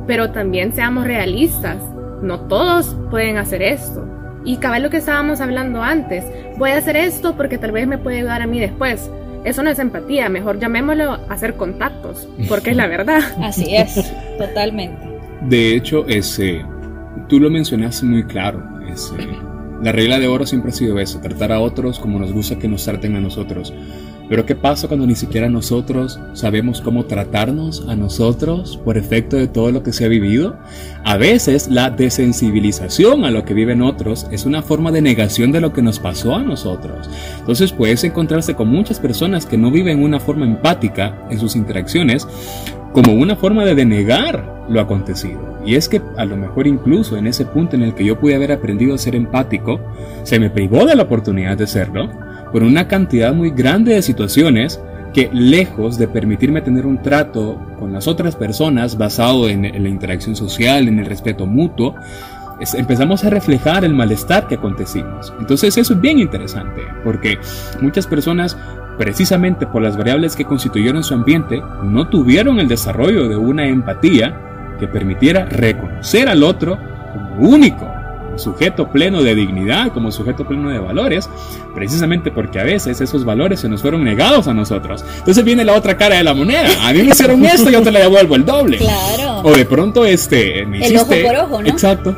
pero 0.08 0.32
también 0.32 0.74
seamos 0.74 1.06
realistas, 1.06 1.78
no 2.22 2.40
todos 2.42 2.96
pueden 3.10 3.38
hacer 3.38 3.62
esto. 3.62 4.17
Y 4.48 4.58
cabal 4.58 4.82
lo 4.82 4.90
que 4.90 4.96
estábamos 4.96 5.42
hablando 5.42 5.84
antes, 5.84 6.24
voy 6.58 6.72
a 6.72 6.78
hacer 6.78 6.96
esto 6.96 7.36
porque 7.36 7.58
tal 7.58 7.74
vez 7.74 7.86
me 7.86 7.98
puede 7.98 8.20
ayudar 8.20 8.42
a 8.42 8.48
mí 8.48 8.62
después. 8.62 9.12
Eso 9.44 9.62
no 9.62 9.70
es 9.70 9.78
empatía, 9.78 10.30
mejor 10.30 10.58
llamémoslo 10.58 11.20
hacer 11.28 11.56
contactos, 11.56 12.30
porque 12.48 12.70
es 12.70 12.78
la 12.78 12.88
verdad. 12.88 13.20
Así 13.44 13.76
es, 13.76 14.10
totalmente. 14.38 15.06
De 15.42 15.76
hecho, 15.76 16.08
ese, 16.08 16.66
tú 17.28 17.42
lo 17.42 17.50
mencionaste 17.50 18.06
muy 18.06 18.24
claro. 18.24 18.64
Ese, 18.90 19.16
la 19.84 19.92
regla 19.92 20.18
de 20.18 20.30
oro 20.30 20.46
siempre 20.46 20.72
ha 20.72 20.74
sido 20.74 20.98
eso, 20.98 21.20
tratar 21.20 21.52
a 21.52 21.60
otros 21.60 22.00
como 22.00 22.18
nos 22.18 22.32
gusta 22.32 22.58
que 22.58 22.70
nos 22.70 22.86
traten 22.86 23.18
a 23.18 23.20
nosotros. 23.20 23.74
Pero 24.30 24.46
¿qué 24.46 24.56
pasa 24.56 24.88
cuando 24.88 25.08
ni 25.08 25.16
siquiera 25.16 25.48
nosotros 25.48 26.20
sabemos 26.34 26.82
cómo 26.82 27.06
tratarnos 27.06 27.86
a 27.88 27.96
nosotros 27.96 28.78
por 28.84 28.98
efecto 28.98 29.38
de 29.38 29.48
todo 29.48 29.72
lo 29.72 29.84
que 29.84 29.94
se 29.94 30.06
ha 30.06 30.10
vivido? 30.10 30.58
A 31.06 31.16
veces 31.16 31.70
la 31.70 31.90
desensibilización 31.90 33.24
a 33.24 33.32
lo 33.32 33.46
que 33.46 33.54
viven 33.54 33.82
otros 33.82 34.28
es 34.30 34.46
una 34.46 34.62
forma 34.62 34.92
de 34.92 35.02
negación 35.02 35.52
de 35.52 35.62
lo 35.62 35.72
que 35.72 35.82
nos 35.82 36.00
pasó 36.00 36.36
a 36.36 36.44
nosotros. 36.44 37.10
Entonces 37.40 37.72
puedes 37.72 38.04
encontrarse 38.04 38.54
con 38.54 38.68
muchas 38.68 39.00
personas 39.00 39.46
que 39.46 39.58
no 39.58 39.72
viven 39.72 40.04
una 40.04 40.20
forma 40.20 40.46
empática 40.46 41.26
en 41.30 41.40
sus 41.40 41.56
interacciones 41.56 42.28
como 42.92 43.14
una 43.14 43.36
forma 43.36 43.64
de 43.64 43.76
denegar 43.76 44.66
lo 44.70 44.82
acontecido. 44.82 45.60
Y 45.66 45.76
es 45.76 45.88
que 45.88 46.02
a 46.18 46.26
lo 46.26 46.36
mejor 46.36 46.68
incluso 46.68 47.16
en 47.18 47.28
ese 47.28 47.46
punto 47.46 47.76
en 47.76 47.84
el 47.84 47.94
que 47.94 48.06
yo 48.06 48.20
pude 48.20 48.36
haber 48.36 48.52
aprendido 48.52 48.96
a 48.96 48.98
ser 48.98 49.16
empático, 49.16 49.80
se 50.24 50.40
me 50.40 50.50
privó 50.50 50.86
de 50.86 50.96
la 50.96 51.04
oportunidad 51.04 51.58
de 51.58 51.68
serlo 51.68 52.10
por 52.58 52.64
una 52.64 52.88
cantidad 52.88 53.36
muy 53.36 53.52
grande 53.52 53.94
de 53.94 54.02
situaciones 54.02 54.82
que 55.14 55.30
lejos 55.32 56.00
de 56.00 56.08
permitirme 56.08 56.64
tener 56.64 56.88
un 56.88 57.04
trato 57.04 57.62
con 57.78 57.94
las 57.94 58.08
otras 58.08 58.36
personas 58.36 58.98
basado 58.98 59.48
en, 59.48 59.62
la 59.62 59.90
interacción 59.90 60.36
social, 60.36 60.88
en 60.88 60.98
el 60.98 61.06
respeto 61.06 61.46
mutuo, 61.46 61.94
empezamos 62.74 63.24
a 63.24 63.30
reflejar 63.30 63.86
el 63.86 63.94
malestar 63.94 64.48
que 64.48 64.56
acontecimos. 64.56 65.32
Entonces 65.40 65.78
eso 65.78 65.94
es 65.94 66.02
bien 66.02 66.18
interesante, 66.18 66.82
porque 67.04 67.38
muchas 67.80 68.08
personas, 68.08 68.58
precisamente 68.98 69.68
por 69.68 69.84
las 69.84 69.96
variables 69.96 70.36
que 70.36 70.46
constituyeron 70.46 71.04
su 71.04 71.14
ambiente, 71.14 71.62
no 71.84 72.08
tuvieron 72.08 72.60
el 72.60 72.68
desarrollo 72.68 73.30
de 73.30 73.38
una 73.38 73.68
empatía 73.68 74.36
que 74.80 74.88
permitiera 74.88 75.46
reconocer 75.46 76.28
al 76.28 76.42
otro 76.42 76.80
como 77.14 77.50
único, 77.50 77.88
sujeto 78.40 78.90
pleno 78.90 79.24
de 79.24 79.36
dignidad, 79.36 79.92
como 79.92 80.12
sujeto 80.12 80.46
pleno 80.46 80.70
de 80.70 80.80
valores, 80.80 81.30
precisamente 81.74 82.32
porque 82.32 82.60
a 82.60 82.64
veces 82.64 83.02
esos 83.02 83.26
valores 83.26 83.60
se 83.60 83.70
nos 83.70 83.82
fueron 83.82 84.04
negados 84.04 84.48
a 84.48 84.54
nosotros. 84.54 85.04
Entonces 85.20 85.44
viene 85.44 85.64
la 85.64 85.74
otra 85.74 85.98
cara 85.98 86.18
de 86.18 86.24
la 86.24 86.34
moneda. 86.34 86.70
A 86.82 86.94
mí 86.94 87.04
me 87.04 87.10
hicieron 87.10 87.46
esto, 87.46 87.70
yo 87.70 87.82
te 87.82 87.92
la 87.92 88.00
devuelvo 88.00 88.36
el 88.36 88.46
doble. 88.46 88.78
Claro. 88.78 89.42
O 89.44 89.56
de 89.56 89.66
pronto 89.66 90.06
este 90.06 90.66
me 90.66 90.86
El 90.86 90.98
ojo 90.98 91.08
por 91.08 91.36
ojo, 91.36 91.62
¿no? 91.62 91.68
Exacto. 91.68 92.16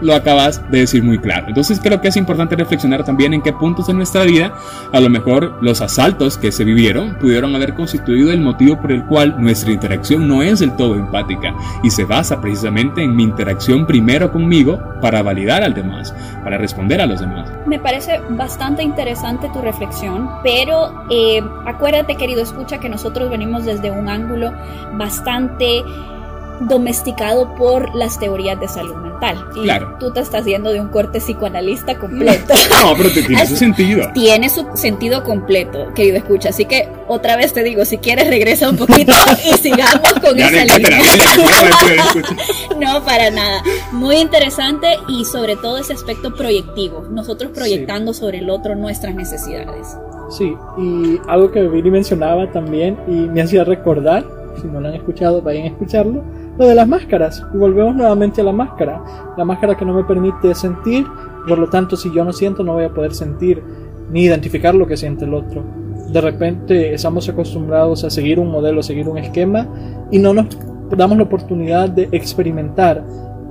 Lo 0.00 0.14
acabas 0.14 0.62
de 0.70 0.80
decir 0.80 1.02
muy 1.02 1.18
claro. 1.18 1.46
Entonces 1.48 1.80
creo 1.82 2.00
que 2.00 2.08
es 2.08 2.16
importante 2.16 2.56
reflexionar 2.56 3.04
también 3.04 3.34
en 3.34 3.42
qué 3.42 3.52
puntos 3.52 3.86
de 3.86 3.94
nuestra 3.94 4.24
vida 4.24 4.52
a 4.92 5.00
lo 5.00 5.10
mejor 5.10 5.58
los 5.60 5.80
asaltos 5.80 6.38
que 6.38 6.52
se 6.52 6.64
vivieron 6.64 7.16
pudieron 7.16 7.54
haber 7.54 7.74
constituido 7.74 8.32
el 8.32 8.40
motivo 8.40 8.80
por 8.80 8.92
el 8.92 9.04
cual 9.04 9.36
nuestra 9.38 9.72
interacción 9.72 10.28
no 10.28 10.42
es 10.42 10.60
del 10.60 10.76
todo 10.76 10.94
empática 10.94 11.54
y 11.82 11.90
se 11.90 12.04
basa 12.04 12.40
precisamente 12.40 13.02
en 13.02 13.14
mi 13.14 13.22
interacción 13.22 13.86
primero 13.86 14.32
conmigo 14.32 14.80
para 15.00 15.22
validar 15.22 15.62
al 15.62 15.74
demás, 15.74 16.14
para 16.42 16.58
responder 16.58 17.00
a 17.00 17.06
los 17.06 17.20
demás. 17.20 17.50
Me 17.66 17.78
parece 17.78 18.20
bastante 18.30 18.82
interesante 18.82 19.48
tu 19.52 19.60
reflexión, 19.60 20.28
pero 20.42 21.04
eh, 21.10 21.42
acuérdate, 21.66 22.16
querido 22.16 22.42
escucha, 22.42 22.78
que 22.78 22.88
nosotros 22.88 23.30
venimos 23.30 23.64
desde 23.64 23.90
un 23.90 24.08
ángulo 24.08 24.52
bastante 24.96 25.84
domesticado 26.60 27.54
por 27.54 27.94
las 27.94 28.18
teorías 28.18 28.58
de 28.60 28.68
salud 28.68 28.94
mental. 28.96 29.36
Y 29.56 29.62
Claro. 29.62 29.96
tú 29.98 30.12
te 30.12 30.20
estás 30.20 30.44
yendo 30.44 30.70
de 30.70 30.80
un 30.80 30.88
corte 30.88 31.18
psicoanalista 31.20 31.98
completo. 32.00 32.54
No, 32.82 32.94
pero 32.96 33.10
te 33.10 33.22
tiene 33.22 33.46
su 33.46 33.56
sentido. 33.56 34.10
Tiene 34.14 34.48
su 34.48 34.66
sentido 34.74 35.22
completo, 35.24 35.92
querido 35.94 36.16
escucha. 36.16 36.48
Así 36.50 36.64
que 36.64 36.88
otra 37.08 37.36
vez 37.36 37.52
te 37.52 37.62
digo, 37.62 37.84
si 37.84 37.98
quieres 37.98 38.28
regresa 38.28 38.68
un 38.70 38.76
poquito 38.76 39.12
y 39.44 39.56
sigamos 39.58 40.12
con 40.20 40.36
Ya 40.36 40.48
esa 40.48 40.78
línea. 40.78 40.98
No, 42.78 43.02
para 43.04 43.30
nada. 43.30 43.62
Muy 43.92 44.16
interesante 44.16 44.86
y 45.08 45.24
sobre 45.24 45.56
todo 45.56 45.78
ese 45.78 45.92
aspecto 45.92 46.34
proyectivo. 46.34 47.04
Nosotros 47.10 47.50
proyectando 47.52 48.12
sobre 48.14 48.38
el 48.38 48.50
otro 48.50 48.74
nuestras 48.76 49.14
necesidades. 49.14 49.96
Sí, 50.30 50.54
y 50.78 51.18
algo 51.26 51.50
que 51.50 51.66
Billy 51.66 51.90
mencionaba 51.90 52.50
también 52.52 52.98
y 53.08 53.12
me 53.12 53.42
hacía 53.42 53.64
recordar, 53.64 54.24
si 54.60 54.66
no 54.68 54.80
lo 54.80 54.88
han 54.88 54.94
escuchado, 54.94 55.40
vayan 55.42 55.64
a 55.64 55.68
escucharlo, 55.68 56.22
lo 56.58 56.66
de 56.66 56.74
las 56.74 56.88
máscaras. 56.88 57.44
Y 57.54 57.56
volvemos 57.56 57.94
nuevamente 57.94 58.40
a 58.40 58.44
la 58.44 58.52
máscara. 58.52 59.02
La 59.36 59.44
máscara 59.44 59.76
que 59.76 59.84
no 59.84 59.94
me 59.94 60.04
permite 60.04 60.54
sentir, 60.54 61.06
por 61.48 61.58
lo 61.58 61.68
tanto, 61.68 61.96
si 61.96 62.12
yo 62.12 62.24
no 62.24 62.32
siento, 62.32 62.62
no 62.62 62.74
voy 62.74 62.84
a 62.84 62.92
poder 62.92 63.14
sentir 63.14 63.62
ni 64.10 64.24
identificar 64.24 64.74
lo 64.74 64.86
que 64.86 64.96
siente 64.96 65.24
el 65.24 65.34
otro. 65.34 65.62
De 66.12 66.20
repente 66.20 66.94
estamos 66.94 67.28
acostumbrados 67.28 68.04
a 68.04 68.10
seguir 68.10 68.40
un 68.40 68.50
modelo, 68.50 68.80
a 68.80 68.82
seguir 68.82 69.08
un 69.08 69.18
esquema 69.18 69.68
y 70.10 70.18
no 70.18 70.32
nos 70.32 70.46
damos 70.96 71.18
la 71.18 71.24
oportunidad 71.24 71.90
de 71.90 72.08
experimentar 72.12 73.04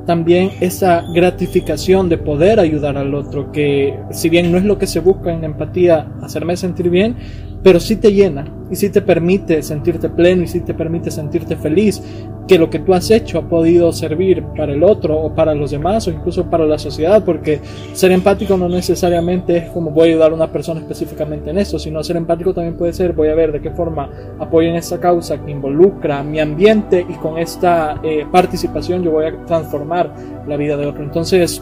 también 0.08 0.52
esa 0.62 1.04
gratificación 1.14 2.08
de 2.10 2.18
poder 2.18 2.60
ayudar 2.60 2.98
al 2.98 3.14
otro, 3.14 3.52
que 3.52 4.00
si 4.10 4.30
bien 4.30 4.52
no 4.52 4.58
es 4.58 4.64
lo 4.64 4.80
que 4.80 4.88
se 4.88 5.02
busca 5.02 5.32
en 5.32 5.44
empatía, 5.44 6.08
hacerme 6.22 6.56
sentir 6.56 6.90
bien, 6.90 7.18
pero 7.64 7.80
sí 7.80 7.96
te 7.96 8.14
llena 8.14 8.46
y 8.70 8.76
sí 8.76 8.90
te 8.90 9.02
permite 9.02 9.62
sentirte 9.64 10.10
pleno 10.10 10.44
y 10.44 10.48
sí 10.48 10.62
te 10.62 10.74
permite 10.74 11.12
sentirte 11.12 11.56
feliz 11.56 12.02
que 12.48 12.58
lo 12.58 12.70
que 12.70 12.80
tú 12.80 12.94
has 12.94 13.12
hecho 13.12 13.40
ha 13.40 13.50
podido 13.50 13.92
servir 13.92 14.44
para 14.56 14.72
el 14.72 14.84
otro 14.84 15.18
o 15.18 15.36
para 15.36 15.54
los 15.54 15.72
demás 15.72 16.08
o 16.08 16.12
incluso 16.12 16.50
para 16.50 16.66
la 16.66 16.80
sociedad, 16.80 17.24
porque 17.26 17.60
ser 17.94 18.12
empático 18.12 18.58
no 18.58 18.70
necesariamente 18.70 19.58
es 19.58 19.70
como 19.70 19.92
voy 19.92 20.10
a 20.10 20.12
ayudar 20.12 20.32
a 20.32 20.36
una 20.36 20.52
persona 20.52 20.80
específicamente 20.80 21.50
en 21.50 21.58
esto, 21.58 21.78
sino 21.78 22.02
ser 22.04 22.16
empático 22.16 22.54
también 22.54 22.78
puede 22.78 22.94
ser 22.94 23.14
voy 23.14 23.28
a 23.28 23.36
ver 23.36 23.52
de 23.52 23.60
qué 23.60 23.72
forma 23.72 24.10
apoyo 24.40 24.70
en 24.70 24.76
esta 24.76 25.00
causa 25.00 25.44
que 25.44 25.52
involucra 25.52 26.24
mi 26.24 26.40
ambiente 26.40 27.06
y 27.08 27.14
con 27.16 27.38
esta 27.38 28.00
eh, 28.04 28.26
participación 28.32 29.04
yo 29.04 29.12
voy 29.12 29.26
a 29.26 29.46
transformar 29.46 30.14
la 30.48 30.56
vida 30.56 30.78
de 30.78 30.86
otro. 30.86 31.04
Entonces, 31.04 31.62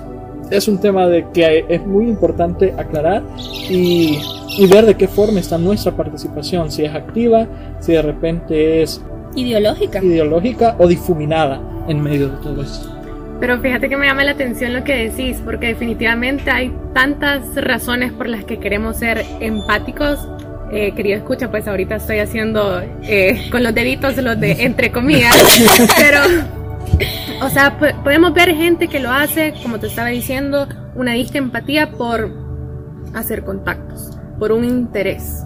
es 0.49 0.67
un 0.67 0.79
tema 0.79 1.07
de 1.07 1.25
que 1.33 1.65
es 1.67 1.85
muy 1.85 2.07
importante 2.07 2.73
aclarar 2.77 3.23
y, 3.69 4.19
y, 4.57 4.67
ver 4.67 4.85
de 4.85 4.95
qué 4.95 5.07
forma 5.07 5.39
está 5.39 5.57
nuestra 5.57 5.91
participación, 5.91 6.71
si 6.71 6.83
es 6.85 6.93
activa, 6.93 7.47
si 7.79 7.93
de 7.93 8.01
repente 8.01 8.81
es 8.81 9.01
ideológica, 9.35 10.03
ideológica 10.03 10.75
o 10.79 10.87
difuminada 10.87 11.61
en 11.87 12.01
medio 12.01 12.29
de 12.29 12.37
todo 12.37 12.61
esto. 12.61 12.95
Pero 13.39 13.59
fíjate 13.59 13.89
que 13.89 13.97
me 13.97 14.05
llama 14.05 14.23
la 14.23 14.31
atención 14.31 14.73
lo 14.73 14.83
que 14.83 15.09
decís, 15.09 15.41
porque 15.43 15.67
definitivamente 15.67 16.49
hay 16.51 16.73
tantas 16.93 17.55
razones 17.55 18.13
por 18.13 18.29
las 18.29 18.45
que 18.45 18.59
queremos 18.59 18.97
ser 18.97 19.25
empáticos. 19.41 20.19
Eh, 20.71 20.93
querido 20.95 21.17
escucha, 21.17 21.51
pues 21.51 21.67
ahorita 21.67 21.97
estoy 21.97 22.19
haciendo 22.19 22.81
eh, 23.03 23.47
con 23.51 23.63
los 23.63 23.73
deditos 23.75 24.17
los 24.17 24.39
de 24.39 24.63
entre 24.63 24.91
comillas, 24.91 25.35
pero 25.97 26.19
o 27.41 27.49
sea, 27.49 27.77
podemos 28.03 28.33
ver 28.33 28.55
gente 28.55 28.87
que 28.87 28.99
lo 28.99 29.11
hace, 29.11 29.53
como 29.61 29.79
te 29.79 29.87
estaba 29.87 30.09
diciendo, 30.09 30.67
una 30.95 31.13
disca 31.13 31.37
empatía 31.37 31.91
por 31.91 32.31
hacer 33.13 33.43
contactos, 33.43 34.17
por 34.39 34.51
un 34.51 34.63
interés. 34.63 35.43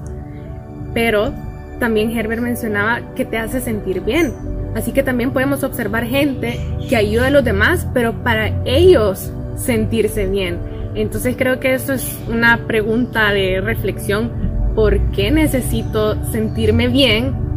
Pero 0.94 1.34
también 1.80 2.16
Herbert 2.16 2.42
mencionaba 2.42 3.14
que 3.16 3.26
te 3.26 3.38
hace 3.38 3.62
sentir 3.62 4.02
bien. 4.02 4.34
Así 4.76 4.92
que 4.92 5.02
también 5.02 5.32
podemos 5.32 5.64
observar 5.64 6.06
gente 6.06 6.60
que 6.88 6.96
ayuda 6.96 7.28
a 7.28 7.32
los 7.32 7.44
demás, 7.44 7.88
pero 7.94 8.24
para 8.24 8.52
ellos 8.66 9.32
sentirse 9.56 10.28
bien. 10.28 10.60
Entonces 10.96 11.36
creo 11.38 11.60
que 11.60 11.74
eso 11.74 11.94
es 11.94 12.20
una 12.28 12.68
pregunta 12.68 13.32
de 13.32 13.62
reflexión. 13.62 14.32
¿Por 14.76 15.00
qué 15.12 15.32
necesito 15.32 16.24
sentirme 16.32 16.88
bien 16.88 17.49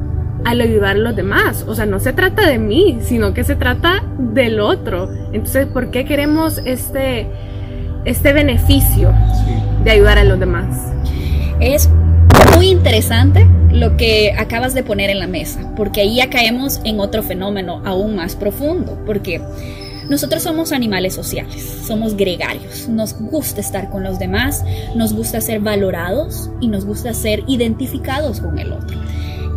al 0.45 0.61
ayudar 0.61 0.97
a 0.97 0.99
los 0.99 1.17
demás? 1.17 1.65
O 1.67 1.75
sea, 1.75 1.87
no 1.87 2.01
se 2.01 2.13
trata 2.13 2.49
de 2.49 2.59
mí, 2.59 2.99
sino 3.03 3.35
que 3.35 3.45
se 3.45 3.57
trata 3.57 4.03
del 4.19 4.61
otro. 4.61 5.11
Entonces, 5.33 5.67
¿por 5.67 5.91
qué 5.91 6.05
queremos 6.05 6.61
este, 6.65 7.27
este 8.05 8.33
beneficio 8.33 9.13
de 9.85 9.91
ayudar 9.91 10.19
a 10.19 10.25
los 10.25 10.39
demás? 10.39 10.93
Es 11.61 11.89
muy 12.57 12.69
interesante 12.69 13.47
lo 13.71 13.97
que 13.97 14.35
acabas 14.37 14.75
de 14.75 14.83
poner 14.83 15.11
en 15.11 15.19
la 15.19 15.27
mesa, 15.27 15.73
porque 15.77 16.03
ahí 16.03 16.17
ya 16.17 16.29
caemos 16.29 16.81
en 16.85 17.01
otro 17.01 17.23
fenómeno 17.23 17.81
aún 17.85 18.17
más 18.17 18.37
profundo, 18.37 18.99
porque 19.07 19.41
nosotros 20.09 20.43
somos 20.43 20.73
animales 20.73 21.15
sociales, 21.15 21.81
somos 21.87 22.17
gregarios, 22.17 22.89
nos 22.89 23.15
gusta 23.15 23.61
estar 23.61 23.89
con 23.89 24.03
los 24.03 24.19
demás, 24.19 24.65
nos 24.95 25.13
gusta 25.13 25.41
ser 25.41 25.61
valorados 25.61 26.51
y 26.61 26.69
nos 26.69 26.85
gusta 26.85 27.15
ser 27.15 27.43
identificados 27.47 28.41
con 28.41 28.59
el 28.59 28.73
otro. 28.73 29.02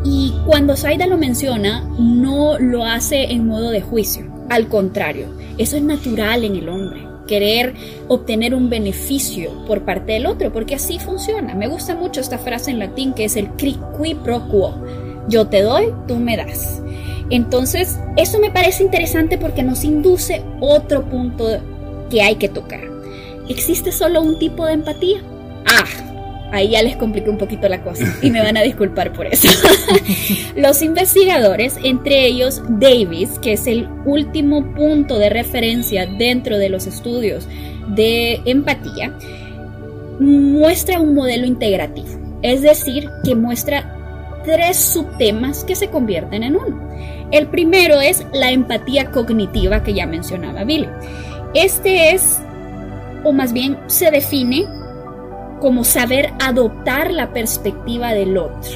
Y 0.05 0.33
cuando 0.45 0.77
Saida 0.77 1.07
lo 1.07 1.17
menciona, 1.17 1.89
no 1.99 2.59
lo 2.59 2.85
hace 2.85 3.31
en 3.31 3.47
modo 3.47 3.71
de 3.71 3.81
juicio, 3.81 4.31
al 4.49 4.67
contrario, 4.67 5.27
eso 5.57 5.75
es 5.75 5.81
natural 5.81 6.43
en 6.43 6.55
el 6.55 6.69
hombre 6.69 7.15
querer 7.25 7.73
obtener 8.07 8.53
un 8.53 8.69
beneficio 8.69 9.65
por 9.65 9.83
parte 9.83 10.13
del 10.13 10.25
otro, 10.25 10.51
porque 10.53 10.75
así 10.75 10.99
funciona. 10.99 11.55
Me 11.55 11.67
gusta 11.67 11.95
mucho 11.95 12.21
esta 12.21 12.37
frase 12.37 12.71
en 12.71 12.79
latín 12.79 13.13
que 13.13 13.25
es 13.25 13.35
el 13.35 13.49
qui 13.51 13.77
pro 14.23 14.47
quo. 14.47 14.75
Yo 15.27 15.47
te 15.47 15.61
doy, 15.61 15.93
tú 16.07 16.17
me 16.17 16.37
das. 16.37 16.81
Entonces, 17.29 17.97
eso 18.15 18.39
me 18.39 18.51
parece 18.51 18.83
interesante 18.83 19.37
porque 19.37 19.63
nos 19.63 19.83
induce 19.83 20.43
otro 20.59 21.05
punto 21.05 21.47
que 22.09 22.21
hay 22.21 22.35
que 22.35 22.49
tocar. 22.49 22.81
¿Existe 23.49 23.91
solo 23.91 24.21
un 24.21 24.37
tipo 24.37 24.65
de 24.65 24.73
empatía? 24.73 25.17
Ah, 25.65 26.14
Ahí 26.55 26.69
ya 26.69 26.81
les 26.81 26.95
compliqué 26.95 27.29
un 27.29 27.37
poquito 27.37 27.67
la 27.67 27.83
cosa 27.83 28.05
y 28.21 28.31
me 28.31 28.41
van 28.41 28.55
a 28.55 28.61
disculpar 28.63 29.11
por 29.11 29.27
eso. 29.27 29.49
Los 30.55 30.81
investigadores, 30.81 31.77
entre 31.83 32.25
ellos 32.25 32.61
Davis, 32.69 33.39
que 33.39 33.53
es 33.53 33.67
el 33.67 33.89
último 34.05 34.73
punto 34.73 35.19
de 35.19 35.29
referencia 35.29 36.05
dentro 36.05 36.57
de 36.57 36.69
los 36.69 36.87
estudios 36.87 37.45
de 37.89 38.39
empatía, 38.45 39.13
muestra 40.17 41.01
un 41.01 41.13
modelo 41.13 41.45
integrativo, 41.45 42.07
es 42.41 42.61
decir, 42.61 43.09
que 43.25 43.35
muestra 43.35 43.93
tres 44.45 44.77
subtemas 44.77 45.65
que 45.65 45.75
se 45.75 45.89
convierten 45.89 46.43
en 46.43 46.55
uno. 46.55 46.89
El 47.31 47.47
primero 47.47 47.99
es 47.99 48.25
la 48.31 48.51
empatía 48.51 49.11
cognitiva 49.11 49.83
que 49.83 49.93
ya 49.93 50.05
mencionaba 50.05 50.63
Billy. 50.63 50.87
Este 51.53 52.11
es, 52.11 52.39
o 53.25 53.33
más 53.33 53.51
bien 53.51 53.77
se 53.87 54.09
define 54.09 54.65
como 55.59 55.83
saber 55.83 56.33
adoptar 56.39 57.11
la 57.11 57.33
perspectiva 57.33 58.13
del 58.13 58.37
otro. 58.37 58.71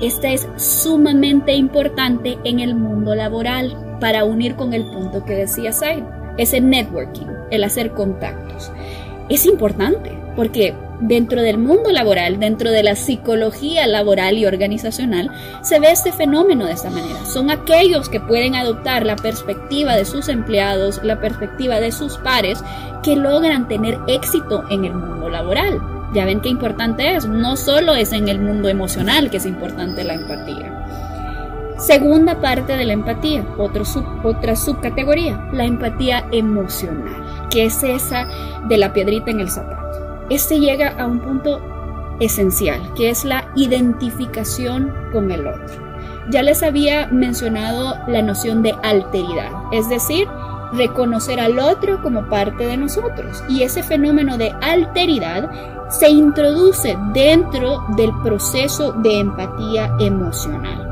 Esta 0.00 0.30
es 0.32 0.48
sumamente 0.56 1.54
importante 1.54 2.38
en 2.44 2.60
el 2.60 2.74
mundo 2.74 3.14
laboral 3.14 3.96
para 4.00 4.24
unir 4.24 4.56
con 4.56 4.72
el 4.74 4.84
punto 4.84 5.24
que 5.24 5.34
decía 5.34 5.72
Said, 5.72 6.02
ese 6.38 6.60
networking, 6.60 7.26
el 7.50 7.62
hacer 7.62 7.92
contactos. 7.92 8.72
Es 9.28 9.46
importante 9.46 10.10
porque 10.34 10.74
dentro 11.02 11.42
del 11.42 11.58
mundo 11.58 11.90
laboral, 11.90 12.38
dentro 12.40 12.70
de 12.70 12.82
la 12.82 12.96
psicología 12.96 13.86
laboral 13.86 14.38
y 14.38 14.46
organizacional, 14.46 15.30
se 15.62 15.78
ve 15.78 15.90
este 15.90 16.12
fenómeno 16.12 16.64
de 16.64 16.72
esta 16.72 16.90
manera. 16.90 17.24
Son 17.26 17.50
aquellos 17.50 18.08
que 18.08 18.20
pueden 18.20 18.54
adoptar 18.54 19.04
la 19.04 19.16
perspectiva 19.16 19.96
de 19.96 20.04
sus 20.04 20.28
empleados, 20.28 21.00
la 21.02 21.20
perspectiva 21.20 21.80
de 21.80 21.92
sus 21.92 22.16
pares, 22.18 22.62
que 23.02 23.16
logran 23.16 23.68
tener 23.68 23.98
éxito 24.06 24.64
en 24.70 24.84
el 24.84 24.94
mundo 24.94 25.28
laboral. 25.28 25.80
Ya 26.14 26.24
ven 26.24 26.40
qué 26.40 26.48
importante 26.48 27.14
es. 27.16 27.26
No 27.26 27.56
solo 27.56 27.94
es 27.94 28.12
en 28.12 28.28
el 28.28 28.38
mundo 28.38 28.68
emocional 28.68 29.30
que 29.30 29.38
es 29.38 29.46
importante 29.46 30.04
la 30.04 30.14
empatía. 30.14 30.78
Segunda 31.78 32.40
parte 32.40 32.76
de 32.76 32.84
la 32.84 32.92
empatía, 32.92 33.44
otra 33.58 34.54
subcategoría, 34.54 35.48
la 35.52 35.64
empatía 35.64 36.24
emocional, 36.30 37.48
que 37.50 37.64
es 37.64 37.82
esa 37.82 38.28
de 38.68 38.78
la 38.78 38.92
piedrita 38.92 39.32
en 39.32 39.40
el 39.40 39.50
zapato. 39.50 39.81
Este 40.32 40.58
llega 40.58 40.94
a 40.98 41.04
un 41.06 41.20
punto 41.20 41.60
esencial, 42.18 42.94
que 42.94 43.10
es 43.10 43.22
la 43.22 43.52
identificación 43.54 44.90
con 45.12 45.30
el 45.30 45.46
otro. 45.46 45.92
Ya 46.30 46.42
les 46.42 46.62
había 46.62 47.06
mencionado 47.08 47.98
la 48.08 48.22
noción 48.22 48.62
de 48.62 48.74
alteridad, 48.82 49.50
es 49.72 49.90
decir, 49.90 50.26
reconocer 50.72 51.38
al 51.38 51.58
otro 51.58 52.00
como 52.00 52.30
parte 52.30 52.66
de 52.66 52.78
nosotros. 52.78 53.44
Y 53.46 53.62
ese 53.62 53.82
fenómeno 53.82 54.38
de 54.38 54.54
alteridad 54.62 55.50
se 55.90 56.08
introduce 56.08 56.96
dentro 57.12 57.84
del 57.94 58.10
proceso 58.22 58.92
de 58.92 59.20
empatía 59.20 59.94
emocional. 60.00 60.88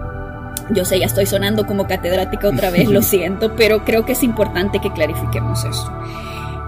Yo 0.68 0.84
sé, 0.84 1.00
ya 1.00 1.06
estoy 1.06 1.24
sonando 1.24 1.66
como 1.66 1.86
catedrática 1.86 2.46
otra 2.46 2.70
vez, 2.70 2.90
lo 2.90 3.00
siento, 3.14 3.56
pero 3.56 3.86
creo 3.86 4.04
que 4.04 4.12
es 4.12 4.22
importante 4.22 4.82
que 4.82 4.92
clarifiquemos 4.92 5.64
eso. 5.64 5.90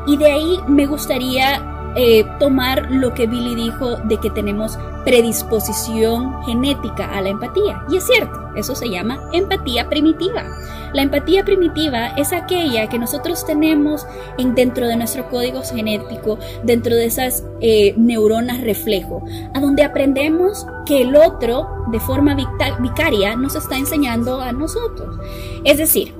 Y 0.06 0.16
de 0.16 0.32
ahí 0.32 0.58
me 0.66 0.86
gustaría 0.86 1.71
eh, 1.96 2.24
tomar 2.38 2.90
lo 2.90 3.12
que 3.14 3.26
Billy 3.26 3.54
dijo 3.54 3.96
de 3.96 4.16
que 4.18 4.30
tenemos 4.30 4.78
predisposición 5.04 6.42
genética 6.44 7.06
a 7.06 7.20
la 7.20 7.30
empatía. 7.30 7.84
Y 7.90 7.96
es 7.96 8.06
cierto, 8.06 8.40
eso 8.56 8.74
se 8.74 8.88
llama 8.88 9.18
empatía 9.32 9.88
primitiva. 9.88 10.44
La 10.92 11.02
empatía 11.02 11.44
primitiva 11.44 12.08
es 12.16 12.32
aquella 12.32 12.88
que 12.88 12.98
nosotros 12.98 13.44
tenemos 13.46 14.06
en, 14.38 14.54
dentro 14.54 14.86
de 14.86 14.96
nuestro 14.96 15.28
código 15.28 15.62
genético, 15.62 16.38
dentro 16.62 16.94
de 16.94 17.06
esas 17.06 17.44
eh, 17.60 17.94
neuronas 17.96 18.60
reflejo, 18.60 19.22
a 19.54 19.60
donde 19.60 19.84
aprendemos 19.84 20.66
que 20.86 21.02
el 21.02 21.16
otro, 21.16 21.68
de 21.90 22.00
forma 22.00 22.36
vicaria, 22.80 23.36
nos 23.36 23.54
está 23.56 23.76
enseñando 23.76 24.40
a 24.40 24.52
nosotros. 24.52 25.16
Es 25.64 25.78
decir, 25.78 26.14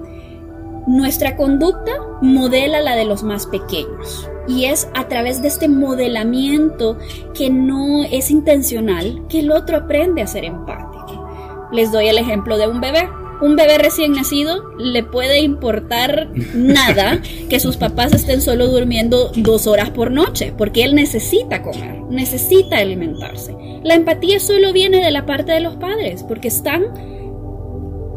nuestra 0.86 1.36
conducta 1.36 1.92
modela 2.22 2.80
la 2.80 2.96
de 2.96 3.04
los 3.04 3.22
más 3.22 3.46
pequeños 3.46 4.28
y 4.48 4.64
es 4.64 4.88
a 4.94 5.08
través 5.08 5.42
de 5.42 5.48
este 5.48 5.68
modelamiento 5.68 6.98
que 7.34 7.50
no 7.50 8.04
es 8.04 8.30
intencional 8.30 9.22
que 9.28 9.40
el 9.40 9.50
otro 9.50 9.76
aprende 9.76 10.22
a 10.22 10.26
ser 10.26 10.44
empático. 10.44 11.28
Les 11.72 11.90
doy 11.90 12.08
el 12.08 12.18
ejemplo 12.18 12.58
de 12.58 12.68
un 12.68 12.80
bebé. 12.80 13.08
Un 13.40 13.56
bebé 13.56 13.76
recién 13.78 14.12
nacido 14.12 14.62
le 14.78 15.02
puede 15.02 15.40
importar 15.40 16.28
nada 16.54 17.20
que 17.48 17.58
sus 17.58 17.76
papás 17.76 18.12
estén 18.12 18.40
solo 18.40 18.68
durmiendo 18.68 19.32
dos 19.34 19.66
horas 19.66 19.90
por 19.90 20.12
noche, 20.12 20.52
porque 20.56 20.84
él 20.84 20.94
necesita 20.94 21.62
comer, 21.62 22.02
necesita 22.08 22.78
alimentarse. 22.78 23.56
La 23.82 23.94
empatía 23.94 24.38
solo 24.38 24.72
viene 24.72 25.04
de 25.04 25.10
la 25.10 25.26
parte 25.26 25.50
de 25.50 25.60
los 25.60 25.74
padres, 25.74 26.22
porque 26.22 26.48
están 26.48 26.84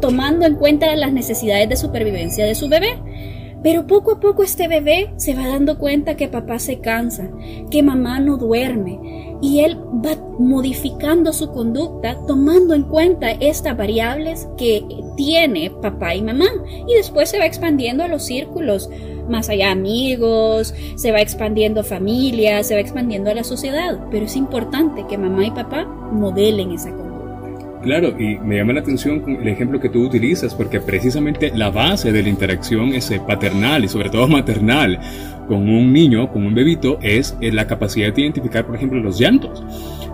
tomando 0.00 0.46
en 0.46 0.54
cuenta 0.54 0.94
las 0.94 1.12
necesidades 1.12 1.68
de 1.68 1.76
supervivencia 1.76 2.44
de 2.44 2.54
su 2.54 2.68
bebé. 2.68 2.96
Pero 3.62 3.86
poco 3.86 4.12
a 4.12 4.20
poco 4.20 4.42
este 4.42 4.68
bebé 4.68 5.12
se 5.16 5.34
va 5.34 5.48
dando 5.48 5.78
cuenta 5.78 6.16
que 6.16 6.28
papá 6.28 6.58
se 6.58 6.78
cansa, 6.78 7.28
que 7.70 7.82
mamá 7.82 8.20
no 8.20 8.36
duerme, 8.36 9.36
y 9.42 9.60
él 9.60 9.78
va 9.78 10.16
modificando 10.38 11.32
su 11.32 11.50
conducta 11.50 12.16
tomando 12.26 12.74
en 12.74 12.84
cuenta 12.84 13.32
estas 13.32 13.76
variables 13.76 14.48
que 14.56 14.84
tiene 15.16 15.70
papá 15.70 16.14
y 16.14 16.22
mamá, 16.22 16.46
y 16.86 16.94
después 16.94 17.30
se 17.30 17.38
va 17.38 17.46
expandiendo 17.46 18.04
a 18.04 18.08
los 18.08 18.24
círculos 18.24 18.88
más 19.28 19.48
allá 19.48 19.72
amigos, 19.72 20.74
se 20.94 21.12
va 21.12 21.20
expandiendo 21.20 21.82
familia, 21.82 22.62
se 22.62 22.74
va 22.74 22.80
expandiendo 22.80 23.30
a 23.30 23.34
la 23.34 23.44
sociedad, 23.44 23.98
pero 24.10 24.26
es 24.26 24.36
importante 24.36 25.04
que 25.08 25.18
mamá 25.18 25.46
y 25.46 25.50
papá 25.50 25.84
modelen 25.84 26.70
esa 26.72 26.90
conducta. 26.90 27.05
Claro, 27.86 28.16
y 28.18 28.36
me 28.38 28.56
llama 28.56 28.72
la 28.72 28.80
atención 28.80 29.22
el 29.40 29.46
ejemplo 29.46 29.78
que 29.78 29.88
tú 29.88 30.04
utilizas, 30.04 30.56
porque 30.56 30.80
precisamente 30.80 31.52
la 31.54 31.70
base 31.70 32.10
de 32.10 32.20
la 32.20 32.28
interacción 32.28 32.92
es 32.92 33.12
eh, 33.12 33.20
paternal 33.24 33.84
y 33.84 33.88
sobre 33.88 34.10
todo 34.10 34.26
maternal 34.26 34.98
con 35.46 35.68
un 35.68 35.92
niño, 35.92 36.32
con 36.32 36.44
un 36.44 36.52
bebito, 36.52 36.98
es 37.00 37.36
eh, 37.40 37.52
la 37.52 37.68
capacidad 37.68 38.12
de 38.12 38.22
identificar, 38.22 38.66
por 38.66 38.74
ejemplo, 38.74 38.98
los 38.98 39.20
llantos 39.20 39.62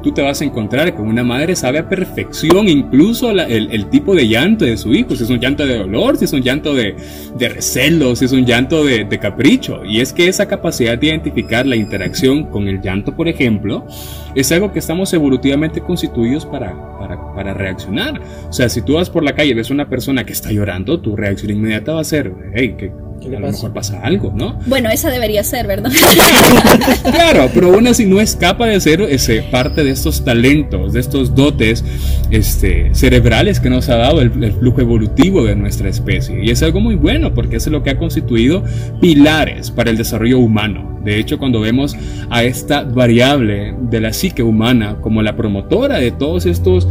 tú 0.03 0.13
te 0.13 0.23
vas 0.23 0.41
a 0.41 0.45
encontrar 0.45 0.95
con 0.95 1.09
una 1.09 1.25
madre 1.25 1.57
sabe 1.57 1.79
a 1.79 1.89
perfección 1.89 2.69
incluso 2.69 3.31
el, 3.31 3.87
tipo 3.87 4.15
de 4.15 4.29
llanto 4.29 4.65
de 4.65 4.77
su 4.77 4.93
hijo, 4.93 5.15
si 5.15 5.25
es 5.25 5.31
un 5.31 5.41
llanto 5.41 5.67
de 5.67 5.79
dolor, 5.79 6.17
si 6.17 6.25
es 6.25 6.33
un 6.33 6.43
llanto 6.43 6.75
de, 6.75 6.97
de 7.37 7.49
recelo, 7.49 8.17
si 8.17 8.25
es 8.25 8.33
un 8.33 8.45
llanto 8.45 8.85
de, 8.85 9.07
capricho. 9.19 9.85
Y 9.85 10.01
es 10.01 10.13
que 10.13 10.29
esa 10.29 10.47
capacidad 10.47 10.99
de 10.99 11.07
identificar 11.09 11.67
la 11.67 11.77
interacción 11.77 12.45
con 12.45 12.67
el 12.69 12.81
llanto, 12.81 13.15
por 13.15 13.29
ejemplo, 13.29 13.87
es 14.35 14.51
algo 14.53 14.73
que 14.73 14.81
estamos 14.81 15.13
evolutivamente 15.13 15.81
constituidos 15.81 16.45
para, 16.47 16.75
para, 17.35 17.55
reaccionar. 17.55 18.21
O 18.49 18.53
sea, 18.53 18.69
si 18.69 18.83
tú 18.83 18.95
vas 18.95 19.11
por 19.11 19.23
la 19.23 19.35
calle 19.35 19.51
y 19.51 19.55
ves 19.55 19.71
una 19.71 19.89
persona 19.89 20.25
que 20.25 20.33
está 20.33 20.51
llorando, 20.51 21.01
tu 21.01 21.15
reacción 21.15 21.53
inmediata 21.53 21.93
va 21.93 22.01
a 22.01 22.05
ser, 22.05 22.33
hey, 22.55 22.77
¿qué, 23.23 23.37
a 23.37 23.41
lo 23.41 23.49
mejor 23.49 23.73
pasa 23.73 24.01
algo, 24.03 24.33
¿no? 24.35 24.59
Bueno, 24.67 24.91
esa 24.91 25.11
debería 25.11 25.45
ser, 25.45 25.67
¿verdad? 25.67 25.91
claro, 27.03 27.51
pero 27.55 27.75
aún 27.75 27.87
así 27.87 28.07
no 28.07 28.21
escapa 28.21 28.67
de 28.67 28.81
ser 28.81 29.01
ese, 29.03 29.43
parte 29.43 29.85
de 29.85 29.91
estos 29.91 30.25
talentos, 30.25 30.93
de 30.93 31.01
estos 31.01 31.35
dotes 31.35 31.85
este, 32.31 32.95
cerebrales 32.95 33.61
que 33.61 33.71
nos 33.71 33.89
ha 33.89 33.97
dado 33.97 34.21
el, 34.21 34.31
flujo 34.53 34.81
evolutivo 34.81 35.45
de 35.45 35.57
nuestra 35.57 35.89
especie. 35.89 36.45
Y 36.45 36.51
es 36.51 36.63
algo 36.63 36.81
muy 36.81 36.95
bueno 36.95 37.35
porque 37.35 37.57
es 37.57 37.67
lo 37.67 37.83
que 37.83 37.91
ha 37.91 37.99
constituido 37.99 38.65
pilares 39.01 39.71
para 39.71 39.91
el 39.91 39.97
desarrollo 39.97 40.39
humano. 40.39 41.01
De 41.05 41.19
hecho, 41.19 41.39
cuando 41.39 41.61
vemos 41.61 41.97
a 42.31 42.45
esta 42.45 42.85
variable 42.85 43.75
de 43.91 44.01
la 44.01 44.13
psique 44.13 44.43
humana 44.43 44.99
como 45.01 45.21
la 45.23 45.37
promotora 45.37 45.99
de 45.99 46.13
todos 46.13 46.47
estos 46.47 46.87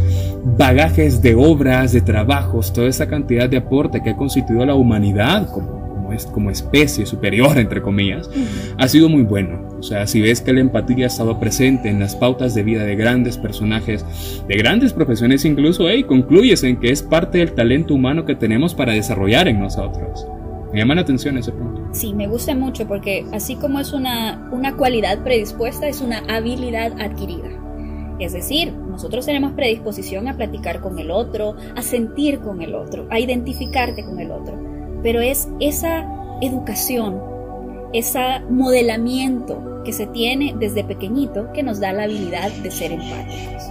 bagajes 0.58 1.22
de 1.22 1.34
obras, 1.34 1.92
de 1.92 2.02
trabajos, 2.02 2.72
toda 2.72 2.88
esa 2.88 3.06
cantidad 3.06 3.48
de 3.48 3.56
aporte 3.58 4.02
que 4.02 4.10
ha 4.10 4.16
constituido 4.16 4.66
la 4.66 4.74
humanidad 4.74 5.48
como 5.50 5.81
como 6.32 6.50
especie 6.50 7.06
superior, 7.06 7.58
entre 7.58 7.82
comillas, 7.82 8.30
ha 8.78 8.88
sido 8.88 9.08
muy 9.08 9.22
bueno. 9.22 9.68
O 9.78 9.82
sea, 9.82 10.06
si 10.06 10.20
ves 10.20 10.40
que 10.40 10.52
la 10.52 10.60
empatía 10.60 11.06
ha 11.06 11.08
estado 11.08 11.40
presente 11.40 11.88
en 11.88 11.98
las 11.98 12.14
pautas 12.14 12.54
de 12.54 12.62
vida 12.62 12.84
de 12.84 12.94
grandes 12.94 13.36
personajes, 13.36 14.04
de 14.46 14.56
grandes 14.56 14.92
profesiones 14.92 15.44
incluso, 15.44 15.88
hey, 15.88 16.04
concluyes 16.04 16.62
en 16.62 16.78
que 16.78 16.90
es 16.90 17.02
parte 17.02 17.38
del 17.38 17.52
talento 17.52 17.94
humano 17.94 18.24
que 18.24 18.34
tenemos 18.34 18.74
para 18.74 18.92
desarrollar 18.92 19.48
en 19.48 19.60
nosotros. 19.60 20.26
Me 20.72 20.78
llama 20.78 20.94
la 20.94 21.02
atención 21.02 21.36
ese 21.36 21.52
punto. 21.52 21.82
Sí, 21.92 22.14
me 22.14 22.28
gusta 22.28 22.54
mucho 22.54 22.86
porque 22.86 23.26
así 23.32 23.56
como 23.56 23.80
es 23.80 23.92
una, 23.92 24.48
una 24.52 24.74
cualidad 24.76 25.22
predispuesta, 25.22 25.86
es 25.86 26.00
una 26.00 26.22
habilidad 26.28 26.92
adquirida. 26.98 27.50
Es 28.18 28.32
decir, 28.32 28.72
nosotros 28.72 29.26
tenemos 29.26 29.52
predisposición 29.52 30.28
a 30.28 30.36
platicar 30.36 30.80
con 30.80 30.98
el 30.98 31.10
otro, 31.10 31.56
a 31.76 31.82
sentir 31.82 32.38
con 32.38 32.62
el 32.62 32.74
otro, 32.74 33.06
a 33.10 33.18
identificarte 33.18 34.04
con 34.04 34.20
el 34.20 34.30
otro 34.30 34.71
pero 35.02 35.20
es 35.20 35.48
esa 35.60 36.06
educación, 36.40 37.20
ese 37.92 38.40
modelamiento 38.50 39.82
que 39.84 39.92
se 39.92 40.06
tiene 40.06 40.54
desde 40.58 40.84
pequeñito 40.84 41.52
que 41.52 41.62
nos 41.62 41.80
da 41.80 41.92
la 41.92 42.04
habilidad 42.04 42.50
de 42.62 42.70
ser 42.70 42.92
empáticos. 42.92 43.62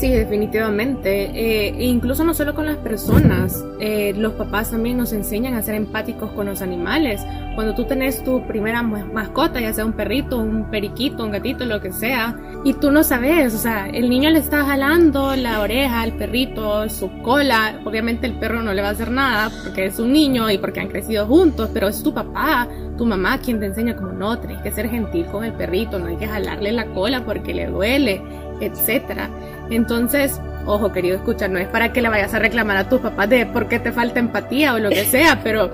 Sí, 0.00 0.08
definitivamente. 0.08 1.24
Eh, 1.24 1.74
e 1.76 1.84
incluso 1.84 2.24
no 2.24 2.32
solo 2.32 2.54
con 2.54 2.64
las 2.64 2.78
personas, 2.78 3.62
eh, 3.80 4.14
los 4.16 4.32
papás 4.32 4.70
también 4.70 4.96
nos 4.96 5.12
enseñan 5.12 5.52
a 5.52 5.62
ser 5.62 5.74
empáticos 5.74 6.30
con 6.30 6.46
los 6.46 6.62
animales. 6.62 7.20
Cuando 7.54 7.74
tú 7.74 7.84
tenés 7.84 8.24
tu 8.24 8.46
primera 8.46 8.82
mascota, 8.82 9.60
ya 9.60 9.74
sea 9.74 9.84
un 9.84 9.92
perrito, 9.92 10.38
un 10.38 10.70
periquito, 10.70 11.22
un 11.22 11.32
gatito, 11.32 11.66
lo 11.66 11.82
que 11.82 11.92
sea, 11.92 12.34
y 12.64 12.72
tú 12.72 12.90
no 12.90 13.02
sabes, 13.02 13.54
o 13.54 13.58
sea, 13.58 13.90
el 13.90 14.08
niño 14.08 14.30
le 14.30 14.38
está 14.38 14.64
jalando 14.64 15.36
la 15.36 15.60
oreja 15.60 16.00
al 16.00 16.12
perrito, 16.12 16.88
su 16.88 17.10
cola. 17.20 17.78
Obviamente 17.84 18.26
el 18.26 18.38
perro 18.38 18.62
no 18.62 18.72
le 18.72 18.80
va 18.80 18.88
a 18.88 18.92
hacer 18.92 19.10
nada 19.10 19.50
porque 19.62 19.84
es 19.84 19.98
un 19.98 20.14
niño 20.14 20.50
y 20.50 20.56
porque 20.56 20.80
han 20.80 20.88
crecido 20.88 21.26
juntos, 21.26 21.68
pero 21.74 21.88
es 21.88 22.02
tu 22.02 22.14
papá, 22.14 22.66
tu 22.96 23.04
mamá 23.04 23.36
quien 23.36 23.60
te 23.60 23.66
enseña 23.66 23.96
como 23.96 24.12
no, 24.12 24.38
tienes 24.38 24.62
que 24.62 24.70
ser 24.70 24.88
gentil 24.88 25.26
con 25.26 25.44
el 25.44 25.52
perrito, 25.52 25.98
no 25.98 26.06
hay 26.06 26.16
que 26.16 26.26
jalarle 26.26 26.72
la 26.72 26.86
cola 26.86 27.22
porque 27.26 27.52
le 27.52 27.66
duele, 27.66 28.22
etcétera. 28.62 29.28
Entonces, 29.70 30.40
ojo, 30.66 30.92
querido 30.92 31.16
escuchar, 31.16 31.50
no 31.50 31.58
es 31.58 31.68
para 31.68 31.92
que 31.92 32.02
le 32.02 32.08
vayas 32.08 32.34
a 32.34 32.38
reclamar 32.38 32.76
a 32.76 32.88
tus 32.88 33.00
papás 33.00 33.30
de 33.30 33.46
por 33.46 33.68
qué 33.68 33.78
te 33.78 33.92
falta 33.92 34.20
empatía 34.20 34.74
o 34.74 34.78
lo 34.78 34.90
que 34.90 35.04
sea, 35.10 35.40
pero 35.42 35.70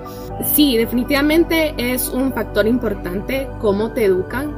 sí, 0.53 0.77
definitivamente 0.77 1.73
es 1.77 2.07
un 2.07 2.31
factor 2.33 2.67
importante 2.67 3.47
cómo 3.59 3.91
te 3.91 4.05
educan, 4.05 4.55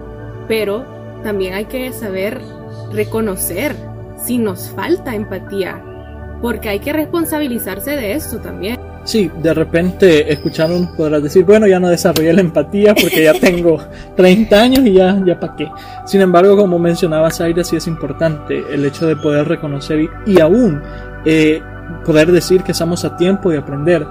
pero 0.48 0.86
también 1.24 1.54
hay 1.54 1.66
que 1.66 1.92
saber 1.94 2.40
reconocer 2.92 3.76
si 4.18 4.38
nos 4.38 4.70
falta 4.72 5.16
empatía, 5.16 5.82
porque 6.42 6.70
hay 6.70 6.80
que 6.80 6.94
responsabilizarse 6.94 7.96
de 7.96 8.14
eso 8.14 8.40
también. 8.40 8.89
Sí, 9.04 9.32
de 9.42 9.54
repente 9.54 10.32
escucharon 10.32 10.96
podrás 10.96 11.24
decir, 11.24 11.44
bueno, 11.46 11.66
ya 11.66 11.80
no 11.80 11.90
desarrollé 11.90 12.34
la 12.34 12.42
empatía 12.42 12.94
porque 12.94 13.24
ya 13.24 13.34
tengo 13.34 13.80
30 14.16 14.62
años 14.62 14.86
y 14.86 14.94
ya, 14.94 15.20
ya 15.26 15.40
para 15.40 15.56
qué. 15.56 15.72
Sin 16.06 16.22
embargo, 16.22 16.56
como 16.58 16.78
mencionaba 16.78 17.32
Zaira, 17.32 17.64
sí 17.64 17.76
es 17.76 17.88
importante 17.88 18.64
el 18.72 18.86
hecho 18.86 19.08
de 19.08 19.16
poder 19.16 19.48
reconocer 19.48 20.10
y, 20.26 20.40
aún 20.40 20.82
eh, 21.26 21.62
poder 22.06 22.32
decir 22.32 22.62
que 22.64 22.74
estamos 22.74 23.06
a 23.06 23.16
tiempo 23.18 23.50
de 23.50 23.58
aprender. 23.58 24.06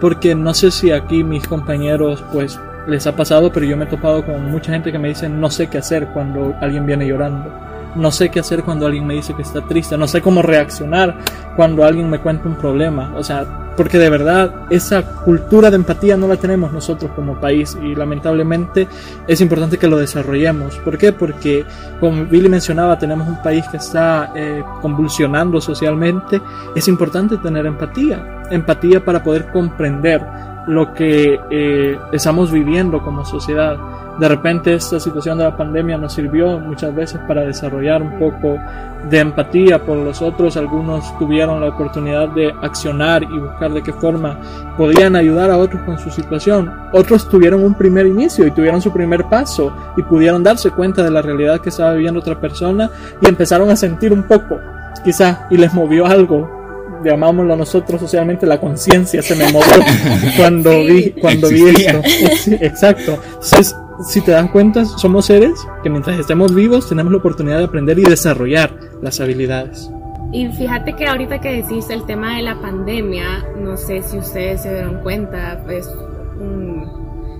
Porque 0.00 0.34
no 0.34 0.52
sé 0.52 0.70
si 0.70 0.90
aquí 0.92 1.24
mis 1.24 1.46
compañeros 1.48 2.22
pues 2.32 2.58
les 2.86 3.06
ha 3.06 3.16
pasado, 3.16 3.50
pero 3.52 3.64
yo 3.64 3.76
me 3.76 3.84
he 3.84 3.88
topado 3.88 4.24
con 4.24 4.50
mucha 4.50 4.72
gente 4.72 4.92
que 4.92 4.98
me 4.98 5.08
dice 5.08 5.28
no 5.28 5.50
sé 5.50 5.68
qué 5.68 5.78
hacer 5.78 6.08
cuando 6.08 6.54
alguien 6.60 6.84
viene 6.84 7.06
llorando. 7.06 7.50
No 7.96 8.10
sé 8.10 8.28
qué 8.28 8.40
hacer 8.40 8.62
cuando 8.62 8.86
alguien 8.86 9.06
me 9.06 9.14
dice 9.14 9.34
que 9.34 9.42
está 9.42 9.62
triste. 9.62 9.96
No 9.96 10.06
sé 10.06 10.20
cómo 10.20 10.42
reaccionar 10.42 11.16
cuando 11.56 11.84
alguien 11.84 12.10
me 12.10 12.18
cuenta 12.18 12.48
un 12.48 12.56
problema. 12.56 13.12
O 13.16 13.22
sea, 13.22 13.63
porque 13.76 13.98
de 13.98 14.10
verdad 14.10 14.66
esa 14.70 15.02
cultura 15.02 15.70
de 15.70 15.76
empatía 15.76 16.16
no 16.16 16.28
la 16.28 16.36
tenemos 16.36 16.72
nosotros 16.72 17.10
como 17.14 17.40
país 17.40 17.76
y 17.82 17.94
lamentablemente 17.94 18.88
es 19.26 19.40
importante 19.40 19.78
que 19.78 19.88
lo 19.88 19.98
desarrollemos. 19.98 20.76
¿Por 20.78 20.98
qué? 20.98 21.12
Porque 21.12 21.64
como 22.00 22.24
Billy 22.24 22.48
mencionaba, 22.48 22.98
tenemos 22.98 23.26
un 23.28 23.42
país 23.42 23.64
que 23.70 23.78
está 23.78 24.32
eh, 24.34 24.62
convulsionando 24.80 25.60
socialmente. 25.60 26.40
Es 26.74 26.88
importante 26.88 27.36
tener 27.38 27.66
empatía, 27.66 28.42
empatía 28.50 29.04
para 29.04 29.22
poder 29.22 29.46
comprender 29.52 30.22
lo 30.66 30.94
que 30.94 31.40
eh, 31.50 31.98
estamos 32.12 32.50
viviendo 32.50 33.02
como 33.02 33.24
sociedad 33.24 33.76
de 34.18 34.28
repente 34.28 34.74
esta 34.74 35.00
situación 35.00 35.38
de 35.38 35.44
la 35.44 35.56
pandemia 35.56 35.98
nos 35.98 36.12
sirvió 36.12 36.58
muchas 36.60 36.94
veces 36.94 37.20
para 37.26 37.42
desarrollar 37.42 38.00
un 38.00 38.18
poco 38.18 38.58
de 39.10 39.18
empatía 39.18 39.84
por 39.84 39.96
los 39.96 40.22
otros. 40.22 40.56
Algunos 40.56 41.16
tuvieron 41.18 41.60
la 41.60 41.68
oportunidad 41.68 42.28
de 42.28 42.54
accionar 42.62 43.24
y 43.24 43.38
buscar 43.38 43.72
de 43.72 43.82
qué 43.82 43.92
forma 43.92 44.38
podían 44.76 45.16
ayudar 45.16 45.50
a 45.50 45.58
otros 45.58 45.82
con 45.82 45.98
su 45.98 46.10
situación. 46.10 46.72
Otros 46.92 47.28
tuvieron 47.28 47.64
un 47.64 47.74
primer 47.74 48.06
inicio 48.06 48.46
y 48.46 48.52
tuvieron 48.52 48.80
su 48.80 48.92
primer 48.92 49.24
paso 49.24 49.74
y 49.96 50.02
pudieron 50.02 50.44
darse 50.44 50.70
cuenta 50.70 51.02
de 51.02 51.10
la 51.10 51.22
realidad 51.22 51.60
que 51.60 51.70
estaba 51.70 51.94
viviendo 51.94 52.20
otra 52.20 52.40
persona 52.40 52.90
y 53.20 53.28
empezaron 53.28 53.68
a 53.70 53.76
sentir 53.76 54.12
un 54.12 54.22
poco, 54.22 54.60
quizá, 55.02 55.48
y 55.50 55.56
les 55.56 55.74
movió 55.74 56.06
algo 56.06 56.63
llamámoslo 57.04 57.56
nosotros 57.56 58.00
socialmente 58.00 58.46
la 58.46 58.60
conciencia 58.60 59.22
se 59.22 59.34
me 59.34 59.50
movió 59.52 59.84
cuando 60.36 60.70
vi 60.84 61.10
cuando 61.12 61.48
vi 61.48 61.68
esto. 61.68 62.00
Exacto. 62.60 63.18
Entonces 63.34 63.74
si 64.02 64.20
te 64.20 64.32
dan 64.32 64.48
cuenta, 64.48 64.84
somos 64.84 65.26
seres 65.26 65.52
que 65.82 65.90
mientras 65.90 66.18
estemos 66.18 66.54
vivos 66.54 66.88
tenemos 66.88 67.12
la 67.12 67.18
oportunidad 67.18 67.58
de 67.58 67.64
aprender 67.64 67.98
y 67.98 68.02
desarrollar 68.02 68.74
las 69.02 69.20
habilidades. 69.20 69.90
Y 70.32 70.48
fíjate 70.48 70.94
que 70.94 71.06
ahorita 71.06 71.40
que 71.40 71.62
decís 71.62 71.90
el 71.90 72.04
tema 72.06 72.36
de 72.36 72.42
la 72.42 72.60
pandemia, 72.60 73.44
no 73.56 73.76
sé 73.76 74.02
si 74.02 74.18
ustedes 74.18 74.62
se 74.62 74.72
dieron 74.74 75.00
cuenta, 75.02 75.62
pues 75.64 75.88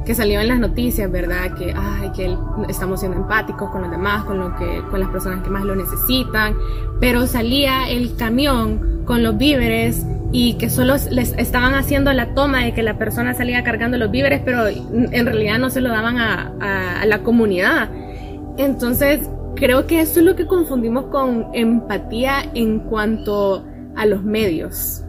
que 0.04 0.14
salió 0.14 0.40
en 0.40 0.48
las 0.48 0.58
noticias, 0.58 1.10
¿verdad? 1.10 1.54
Que, 1.54 1.74
ay, 1.76 2.10
que 2.14 2.36
estamos 2.68 3.00
siendo 3.00 3.18
empáticos 3.18 3.70
con 3.70 3.82
los 3.82 3.90
demás, 3.90 4.24
con, 4.24 4.38
lo 4.38 4.54
que, 4.56 4.82
con 4.90 5.00
las 5.00 5.08
personas 5.08 5.42
que 5.42 5.50
más 5.50 5.64
lo 5.64 5.74
necesitan, 5.74 6.54
pero 7.00 7.26
salía 7.26 7.88
el 7.88 8.16
camión 8.16 9.02
con 9.04 9.22
los 9.22 9.36
víveres 9.36 10.04
y 10.32 10.54
que 10.54 10.68
solo 10.68 10.94
les 11.10 11.32
estaban 11.38 11.74
haciendo 11.74 12.12
la 12.12 12.34
toma 12.34 12.64
de 12.64 12.74
que 12.74 12.82
la 12.82 12.98
persona 12.98 13.34
salía 13.34 13.62
cargando 13.62 13.96
los 13.98 14.10
víveres, 14.10 14.42
pero 14.44 14.66
en 14.66 15.26
realidad 15.26 15.58
no 15.58 15.70
se 15.70 15.80
lo 15.80 15.90
daban 15.90 16.18
a, 16.18 17.04
la 17.06 17.22
comunidad. 17.22 17.88
Entonces, 18.56 19.20
creo 19.54 19.86
que 19.86 20.00
eso 20.00 20.20
es 20.20 20.26
lo 20.26 20.34
que 20.34 20.46
confundimos 20.46 21.06
con 21.06 21.48
empatía 21.52 22.50
en 22.54 22.80
cuanto 22.80 23.64
a 23.94 24.06
los 24.06 24.24
medios. 24.24 25.04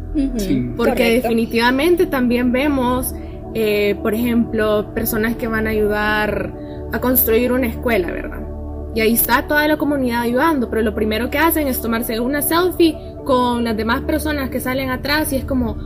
Porque 0.78 1.22
definitivamente 1.22 2.06
también 2.06 2.52
vemos 2.52 3.14
eh, 3.58 3.96
por 4.04 4.14
ejemplo, 4.14 4.94
personas 4.94 5.38
que 5.38 5.48
van 5.48 5.66
a 5.66 5.70
ayudar 5.70 6.52
a 6.92 7.00
construir 7.00 7.54
una 7.54 7.68
escuela, 7.68 8.12
¿verdad? 8.12 8.42
Y 8.94 9.00
ahí 9.00 9.14
está 9.14 9.48
toda 9.48 9.66
la 9.66 9.78
comunidad 9.78 10.22
ayudando, 10.22 10.70
pero 10.70 10.82
lo 10.82 10.94
primero 10.94 11.30
que 11.30 11.38
hacen 11.38 11.68
es 11.68 11.82
tomarse 11.82 12.20
una 12.20 12.42
selfie 12.42 12.98
con 13.24 13.64
las 13.64 13.78
demás 13.78 14.02
personas 14.02 14.50
que 14.50 14.60
salen 14.60 14.90
atrás 14.90 15.32
y 15.32 15.38
es 15.38 15.46
como, 15.46 15.78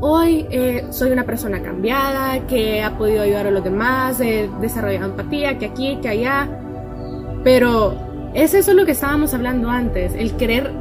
hoy 0.00 0.46
eh, 0.50 0.86
soy 0.88 1.10
una 1.12 1.24
persona 1.24 1.62
cambiada, 1.62 2.46
que 2.46 2.82
ha 2.82 2.96
podido 2.96 3.22
ayudar 3.22 3.46
a 3.46 3.50
los 3.50 3.64
demás, 3.64 4.18
he 4.20 4.48
desarrollado 4.62 5.10
empatía, 5.10 5.58
que 5.58 5.66
aquí, 5.66 5.98
que 6.00 6.08
allá. 6.08 6.48
Pero 7.44 7.94
es 8.32 8.54
eso 8.54 8.72
lo 8.72 8.86
que 8.86 8.92
estábamos 8.92 9.34
hablando 9.34 9.68
antes, 9.68 10.14
el 10.14 10.36
querer 10.36 10.72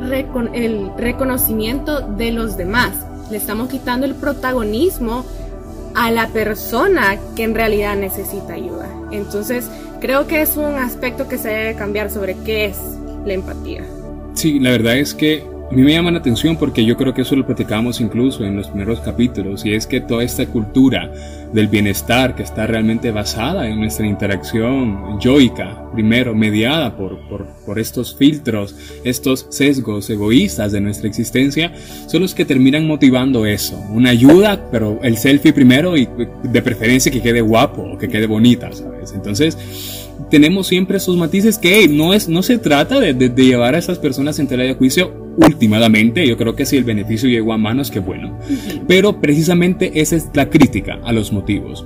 el 0.54 0.90
reconocimiento 0.98 2.00
de 2.00 2.32
los 2.32 2.56
demás. 2.56 2.92
Le 3.30 3.36
estamos 3.36 3.68
quitando 3.68 4.06
el 4.06 4.16
protagonismo 4.16 5.26
a 5.96 6.12
la 6.12 6.28
persona 6.28 7.18
que 7.36 7.44
en 7.44 7.56
realidad 7.56 7.96
necesita 7.96 8.54
ayuda. 8.54 8.88
Entonces, 9.12 9.70
creo 10.00 10.28
que 10.28 10.42
es 10.42 10.58
un 10.58 10.76
aspecto 10.76 11.28
que 11.28 11.38
se 11.38 11.50
debe 11.50 11.76
cambiar 11.76 12.10
sobre 12.10 12.36
qué 12.46 12.66
es 12.66 12.78
la 13.26 13.34
empatía. 13.34 13.84
Sí, 14.34 14.60
la 14.60 14.72
verdad 14.72 14.98
es 14.98 15.14
que 15.14 15.44
a 15.70 15.74
mí 15.74 15.84
me 15.84 15.94
llama 15.94 16.10
la 16.10 16.18
atención 16.18 16.58
porque 16.58 16.84
yo 16.84 16.98
creo 16.98 17.14
que 17.14 17.22
eso 17.22 17.36
lo 17.36 17.46
platicamos 17.46 18.02
incluso 18.02 18.44
en 18.44 18.56
los 18.56 18.68
primeros 18.68 19.02
capítulos 19.02 19.66
y 19.66 19.74
es 19.74 19.86
que 19.86 20.02
toda 20.02 20.24
esta 20.24 20.48
cultura 20.48 21.12
del 21.54 21.68
bienestar 21.68 22.36
que 22.36 22.42
está 22.42 22.66
realmente 22.66 23.12
basada 23.12 23.68
en 23.68 23.80
nuestra 23.80 24.08
interacción 24.08 25.20
yoica, 25.20 25.92
primero 25.94 26.34
mediada 26.34 26.98
por, 26.98 27.20
por, 27.28 27.46
por 27.66 27.78
estos 27.78 28.16
filtros, 28.16 28.76
estos 29.04 29.46
sesgos 29.50 30.10
egoístas 30.10 30.72
de 30.72 30.82
nuestra 30.82 31.08
existencia, 31.08 31.72
son 32.08 32.22
los 32.22 32.34
que 32.34 32.46
terminan 32.46 32.88
motivando 32.88 33.46
eso. 33.46 33.80
Una 33.92 34.10
ayuda, 34.10 34.70
pero 34.72 35.00
el 35.04 35.18
selfie 35.18 35.54
primero 35.54 35.96
y 35.98 36.08
de 36.44 36.62
preferencia 36.62 37.12
que 37.12 37.22
quede 37.22 37.42
guapo 37.42 37.98
que 38.00 38.08
quede 38.08 38.26
bonita, 38.26 38.72
¿sabes? 38.72 39.14
Entonces, 39.14 39.58
tenemos 40.30 40.68
siempre 40.68 40.98
esos 40.98 41.18
matices 41.18 41.58
que 41.58 41.88
no, 41.88 42.14
es, 42.14 42.28
no 42.28 42.42
se 42.44 42.58
trata 42.58 43.00
de, 43.00 43.14
de, 43.14 43.30
llevar 43.30 43.76
a 43.76 43.80
esas 43.80 44.00
personas 44.00 44.40
en 44.40 44.48
tela 44.48 44.64
de 44.64 44.74
juicio 44.76 45.29
últimamente. 45.46 46.28
Yo 46.28 46.38
creo 46.38 46.56
que 46.56 46.66
si 46.66 46.78
el 46.78 46.84
beneficio 46.84 47.30
llegó 47.30 47.54
a 47.54 47.58
manos, 47.58 47.92
que 47.92 48.00
bueno. 48.00 48.38
Pero 48.88 49.20
precisamente 49.20 50.02
esa 50.02 50.16
es 50.16 50.30
la 50.34 50.50
crítica 50.50 51.00
a 51.04 51.12
los 51.12 51.32
motivos. 51.32 51.86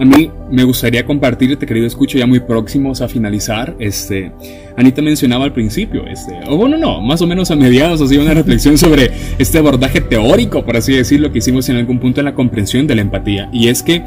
A 0.00 0.04
mí 0.06 0.30
me 0.50 0.64
gustaría 0.64 1.04
compartirte, 1.04 1.66
querido 1.66 1.86
escucho, 1.86 2.16
ya 2.16 2.26
muy 2.26 2.40
próximos 2.40 3.02
a 3.02 3.08
finalizar. 3.08 3.76
Este, 3.78 4.32
Anita 4.74 5.02
mencionaba 5.02 5.44
al 5.44 5.52
principio, 5.52 6.06
este, 6.06 6.40
o 6.48 6.56
bueno, 6.56 6.78
no, 6.78 7.02
más 7.02 7.20
o 7.20 7.26
menos 7.26 7.50
a 7.50 7.56
mediados, 7.56 8.00
hacía 8.00 8.18
una 8.22 8.32
reflexión 8.32 8.78
sobre 8.78 9.10
este 9.38 9.58
abordaje 9.58 10.00
teórico, 10.00 10.64
por 10.64 10.78
así 10.78 10.94
decirlo, 10.94 11.30
que 11.30 11.40
hicimos 11.40 11.68
en 11.68 11.76
algún 11.76 11.98
punto 11.98 12.22
en 12.22 12.24
la 12.24 12.34
comprensión 12.34 12.86
de 12.86 12.94
la 12.94 13.02
empatía. 13.02 13.50
Y 13.52 13.68
es 13.68 13.82
que 13.82 14.02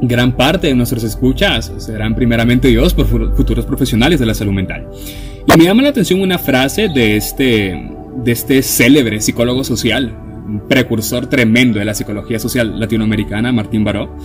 gran 0.00 0.34
parte 0.34 0.68
de 0.68 0.74
nuestros 0.74 1.04
escuchas 1.04 1.70
serán 1.76 2.14
primeramente 2.14 2.68
Dios 2.68 2.94
por 2.94 3.06
futuros 3.36 3.66
profesionales 3.66 4.20
de 4.20 4.24
la 4.24 4.32
salud 4.32 4.52
mental. 4.52 4.88
Y 5.46 5.58
me 5.58 5.64
llama 5.64 5.82
la 5.82 5.90
atención 5.90 6.22
una 6.22 6.38
frase 6.38 6.88
de 6.88 7.16
este, 7.16 7.90
de 8.16 8.32
este 8.32 8.62
célebre 8.62 9.20
psicólogo 9.20 9.64
social, 9.64 10.16
un 10.46 10.60
precursor 10.68 11.26
tremendo 11.26 11.78
de 11.78 11.84
la 11.84 11.94
psicología 11.94 12.38
social 12.38 12.78
latinoamericana, 12.78 13.52
Martín 13.52 13.84
Baró, 13.84 14.16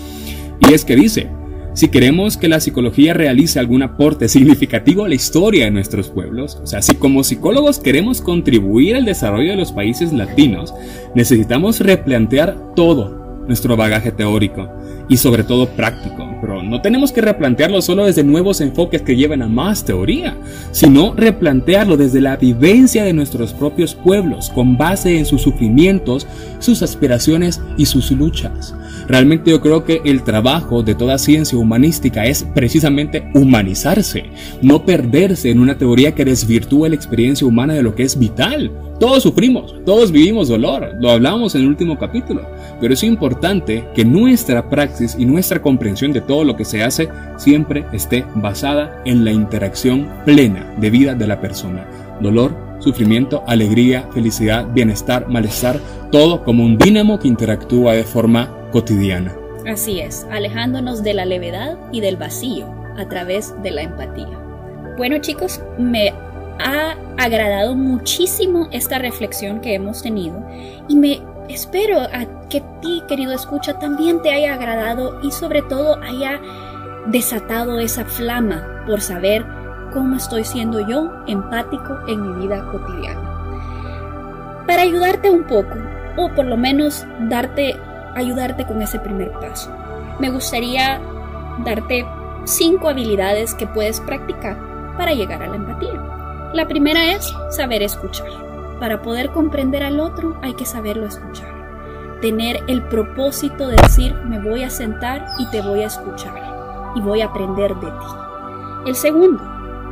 y 0.59 0.73
es 0.73 0.85
que 0.85 0.95
dice, 0.95 1.29
si 1.73 1.89
queremos 1.89 2.37
que 2.37 2.47
la 2.47 2.61
psicología 2.61 3.13
realice 3.13 3.59
algún 3.59 3.83
aporte 3.83 4.29
significativo 4.29 5.03
a 5.03 5.09
la 5.09 5.15
historia 5.15 5.65
de 5.65 5.71
nuestros 5.71 6.09
pueblos, 6.09 6.57
o 6.63 6.65
sea, 6.65 6.81
si 6.81 6.95
como 6.95 7.23
psicólogos 7.23 7.79
queremos 7.79 8.21
contribuir 8.21 8.95
al 8.95 9.05
desarrollo 9.05 9.51
de 9.51 9.57
los 9.57 9.73
países 9.73 10.13
latinos, 10.13 10.73
necesitamos 11.15 11.81
replantear 11.81 12.73
todo 12.75 13.43
nuestro 13.47 13.75
bagaje 13.75 14.11
teórico 14.11 14.69
y 15.07 15.17
sobre 15.17 15.43
todo 15.43 15.67
práctico. 15.67 16.27
Pero 16.41 16.61
no 16.63 16.81
tenemos 16.81 17.11
que 17.11 17.21
replantearlo 17.21 17.81
solo 17.81 18.05
desde 18.05 18.23
nuevos 18.23 18.61
enfoques 18.61 19.01
que 19.01 19.15
lleven 19.15 19.41
a 19.41 19.47
más 19.47 19.83
teoría, 19.83 20.37
sino 20.71 21.13
replantearlo 21.15 21.97
desde 21.97 22.21
la 22.21 22.37
vivencia 22.37 23.03
de 23.03 23.13
nuestros 23.13 23.53
propios 23.53 23.95
pueblos, 23.95 24.49
con 24.49 24.77
base 24.77 25.17
en 25.17 25.25
sus 25.25 25.41
sufrimientos, 25.41 26.27
sus 26.59 26.81
aspiraciones 26.83 27.61
y 27.77 27.85
sus 27.85 28.11
luchas. 28.11 28.75
Realmente 29.07 29.51
yo 29.51 29.61
creo 29.61 29.83
que 29.83 30.01
el 30.05 30.23
trabajo 30.23 30.81
de 30.83 30.95
toda 30.95 31.17
ciencia 31.17 31.57
humanística 31.57 32.25
es 32.25 32.43
precisamente 32.55 33.29
humanizarse, 33.33 34.25
no 34.61 34.85
perderse 34.85 35.49
en 35.51 35.59
una 35.59 35.77
teoría 35.77 36.15
que 36.15 36.25
desvirtúe 36.25 36.87
la 36.87 36.95
experiencia 36.95 37.45
humana 37.45 37.73
de 37.73 37.83
lo 37.83 37.93
que 37.93 38.03
es 38.03 38.17
vital. 38.17 38.71
Todos 38.99 39.23
sufrimos, 39.23 39.75
todos 39.85 40.11
vivimos 40.11 40.47
dolor, 40.47 40.93
lo 40.99 41.11
hablamos 41.11 41.53
en 41.53 41.61
el 41.61 41.67
último 41.67 41.99
capítulo, 41.99 42.47
pero 42.79 42.93
es 42.93 43.03
importante 43.03 43.85
que 43.93 44.05
nuestra 44.05 44.69
y 45.17 45.25
nuestra 45.25 45.61
comprensión 45.61 46.13
de 46.13 46.21
todo 46.21 46.43
lo 46.43 46.55
que 46.55 46.65
se 46.65 46.83
hace 46.83 47.09
siempre 47.37 47.85
esté 47.91 48.25
basada 48.35 49.01
en 49.05 49.25
la 49.25 49.31
interacción 49.31 50.07
plena 50.25 50.73
de 50.77 50.89
vida 50.89 51.15
de 51.15 51.27
la 51.27 51.41
persona. 51.41 51.85
Dolor, 52.21 52.55
sufrimiento, 52.79 53.43
alegría, 53.47 54.07
felicidad, 54.13 54.67
bienestar, 54.73 55.27
malestar, 55.27 55.79
todo 56.11 56.43
como 56.43 56.63
un 56.63 56.77
dínamo 56.77 57.19
que 57.19 57.27
interactúa 57.27 57.93
de 57.93 58.03
forma 58.03 58.49
cotidiana. 58.71 59.35
Así 59.67 59.99
es, 59.99 60.25
alejándonos 60.31 61.03
de 61.03 61.13
la 61.13 61.25
levedad 61.25 61.77
y 61.91 62.01
del 62.01 62.17
vacío 62.17 62.67
a 62.97 63.07
través 63.07 63.53
de 63.63 63.71
la 63.71 63.81
empatía. 63.81 64.39
Bueno 64.97 65.17
chicos, 65.17 65.61
me 65.77 66.13
ha 66.59 66.95
agradado 67.17 67.75
muchísimo 67.75 68.67
esta 68.71 68.99
reflexión 68.99 69.59
que 69.59 69.73
hemos 69.73 70.01
tenido 70.01 70.45
y 70.87 70.95
me 70.95 71.21
espero 71.49 71.99
a 72.01 72.47
que 72.49 72.61
ti, 72.81 73.03
querido 73.07 73.33
escucha, 73.33 73.79
también 73.79 74.21
te 74.21 74.31
haya 74.31 74.53
agradado 74.53 75.19
y 75.21 75.31
sobre 75.31 75.61
todo 75.61 76.01
haya 76.01 76.39
desatado 77.07 77.79
esa 77.79 78.05
flama 78.05 78.83
por 78.87 79.01
saber 79.01 79.45
cómo 79.93 80.15
estoy 80.15 80.43
siendo 80.43 80.87
yo 80.87 81.11
empático 81.27 81.97
en 82.07 82.21
mi 82.21 82.47
vida 82.47 82.65
cotidiana. 82.71 84.63
Para 84.67 84.81
ayudarte 84.81 85.29
un 85.29 85.43
poco, 85.43 85.75
o 86.17 86.29
por 86.29 86.45
lo 86.45 86.57
menos 86.57 87.05
darte, 87.29 87.75
ayudarte 88.15 88.65
con 88.65 88.81
ese 88.81 88.99
primer 88.99 89.31
paso, 89.33 89.71
me 90.19 90.29
gustaría 90.29 90.99
darte 91.63 92.05
cinco 92.45 92.89
habilidades 92.89 93.53
que 93.53 93.67
puedes 93.67 93.99
practicar 94.01 94.57
para 94.97 95.13
llegar 95.13 95.43
a 95.43 95.47
la 95.47 95.55
empatía. 95.55 96.01
La 96.53 96.67
primera 96.67 97.11
es 97.11 97.33
saber 97.49 97.83
escuchar. 97.83 98.44
Para 98.79 99.01
poder 99.01 99.31
comprender 99.31 99.83
al 99.83 99.99
otro 99.99 100.37
hay 100.41 100.53
que 100.53 100.65
saberlo 100.65 101.05
escuchar. 101.05 101.53
Tener 102.21 102.63
el 102.67 102.83
propósito 102.83 103.67
de 103.67 103.77
decir 103.77 104.15
me 104.25 104.39
voy 104.39 104.63
a 104.63 104.69
sentar 104.69 105.25
y 105.39 105.49
te 105.49 105.61
voy 105.61 105.81
a 105.81 105.87
escuchar 105.87 106.33
y 106.95 107.01
voy 107.01 107.21
a 107.21 107.27
aprender 107.27 107.75
de 107.75 107.87
ti. 107.87 108.05
El 108.85 108.95
segundo, 108.95 109.43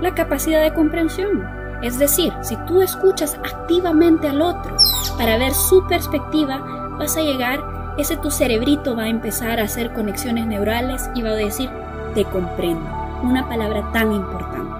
la 0.01 0.13
capacidad 0.13 0.61
de 0.61 0.73
comprensión. 0.73 1.47
Es 1.81 1.99
decir, 1.99 2.33
si 2.41 2.55
tú 2.65 2.81
escuchas 2.81 3.37
activamente 3.43 4.27
al 4.27 4.41
otro 4.41 4.75
para 5.17 5.37
ver 5.37 5.53
su 5.53 5.85
perspectiva, 5.87 6.59
vas 6.97 7.17
a 7.17 7.21
llegar, 7.21 7.61
ese 7.97 8.17
tu 8.17 8.31
cerebrito 8.31 8.95
va 8.95 9.03
a 9.03 9.09
empezar 9.09 9.59
a 9.59 9.63
hacer 9.63 9.91
conexiones 9.93 10.45
neurales 10.47 11.09
y 11.13 11.21
va 11.21 11.31
a 11.31 11.35
decir, 11.35 11.69
te 12.15 12.23
comprendo. 12.25 12.89
Una 13.21 13.47
palabra 13.47 13.89
tan 13.91 14.11
importante. 14.11 14.75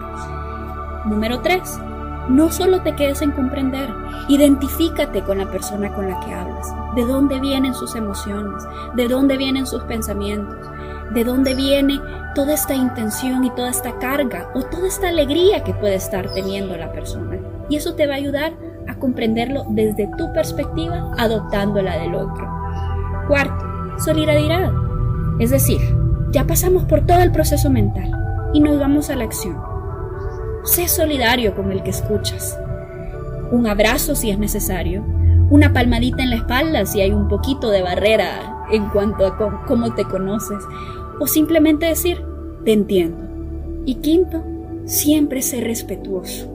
Número 1.05 1.39
3. 1.39 1.79
No 2.29 2.49
solo 2.51 2.81
te 2.81 2.95
quedes 2.95 3.21
en 3.21 3.31
comprender, 3.31 3.89
identifícate 4.29 5.23
con 5.23 5.39
la 5.39 5.51
persona 5.51 5.93
con 5.93 6.09
la 6.09 6.19
que 6.21 6.33
hablas, 6.33 6.73
de 6.95 7.05
dónde 7.05 7.39
vienen 7.41 7.73
sus 7.73 7.95
emociones, 7.95 8.63
de 8.95 9.09
dónde 9.09 9.35
vienen 9.35 9.67
sus 9.67 9.83
pensamientos, 9.83 10.69
de 11.13 11.25
dónde 11.25 11.53
viene 11.53 11.99
toda 12.33 12.53
esta 12.53 12.75
intención 12.75 13.43
y 13.43 13.49
toda 13.51 13.69
esta 13.69 13.99
carga 13.99 14.49
o 14.53 14.63
toda 14.63 14.87
esta 14.87 15.09
alegría 15.09 15.65
que 15.65 15.73
puede 15.73 15.95
estar 15.95 16.33
teniendo 16.33 16.77
la 16.77 16.93
persona. 16.93 17.37
Y 17.67 17.75
eso 17.75 17.95
te 17.95 18.07
va 18.07 18.13
a 18.13 18.17
ayudar 18.17 18.53
a 18.87 18.95
comprenderlo 18.95 19.65
desde 19.69 20.09
tu 20.17 20.31
perspectiva, 20.31 21.11
adoptando 21.17 21.81
la 21.81 21.97
del 21.97 22.15
otro. 22.15 22.47
Cuarto, 23.27 23.65
solidaridad. 23.99 24.71
Es 25.39 25.49
decir, 25.49 25.81
ya 26.31 26.45
pasamos 26.45 26.85
por 26.85 27.05
todo 27.05 27.19
el 27.19 27.33
proceso 27.33 27.69
mental 27.69 28.11
y 28.53 28.61
nos 28.61 28.79
vamos 28.79 29.09
a 29.09 29.17
la 29.17 29.25
acción 29.25 29.72
Sé 30.63 30.87
solidario 30.87 31.55
con 31.55 31.73
el 31.73 31.83
que 31.83 31.89
escuchas. 31.89 32.57
Un 33.51 33.67
abrazo 33.67 34.15
si 34.15 34.29
es 34.29 34.39
necesario. 34.39 35.05
Una 35.49 35.73
palmadita 35.73 36.23
en 36.23 36.29
la 36.29 36.37
espalda 36.37 36.85
si 36.85 37.01
hay 37.01 37.11
un 37.11 37.27
poquito 37.27 37.69
de 37.69 37.81
barrera 37.81 38.65
en 38.71 38.89
cuanto 38.89 39.25
a 39.25 39.65
cómo 39.67 39.93
te 39.93 40.05
conoces. 40.05 40.63
O 41.19 41.27
simplemente 41.27 41.85
decir, 41.85 42.23
te 42.63 42.71
entiendo. 42.71 43.17
Y 43.85 43.95
quinto, 43.95 44.41
siempre 44.85 45.41
ser 45.41 45.65
respetuoso. 45.65 46.49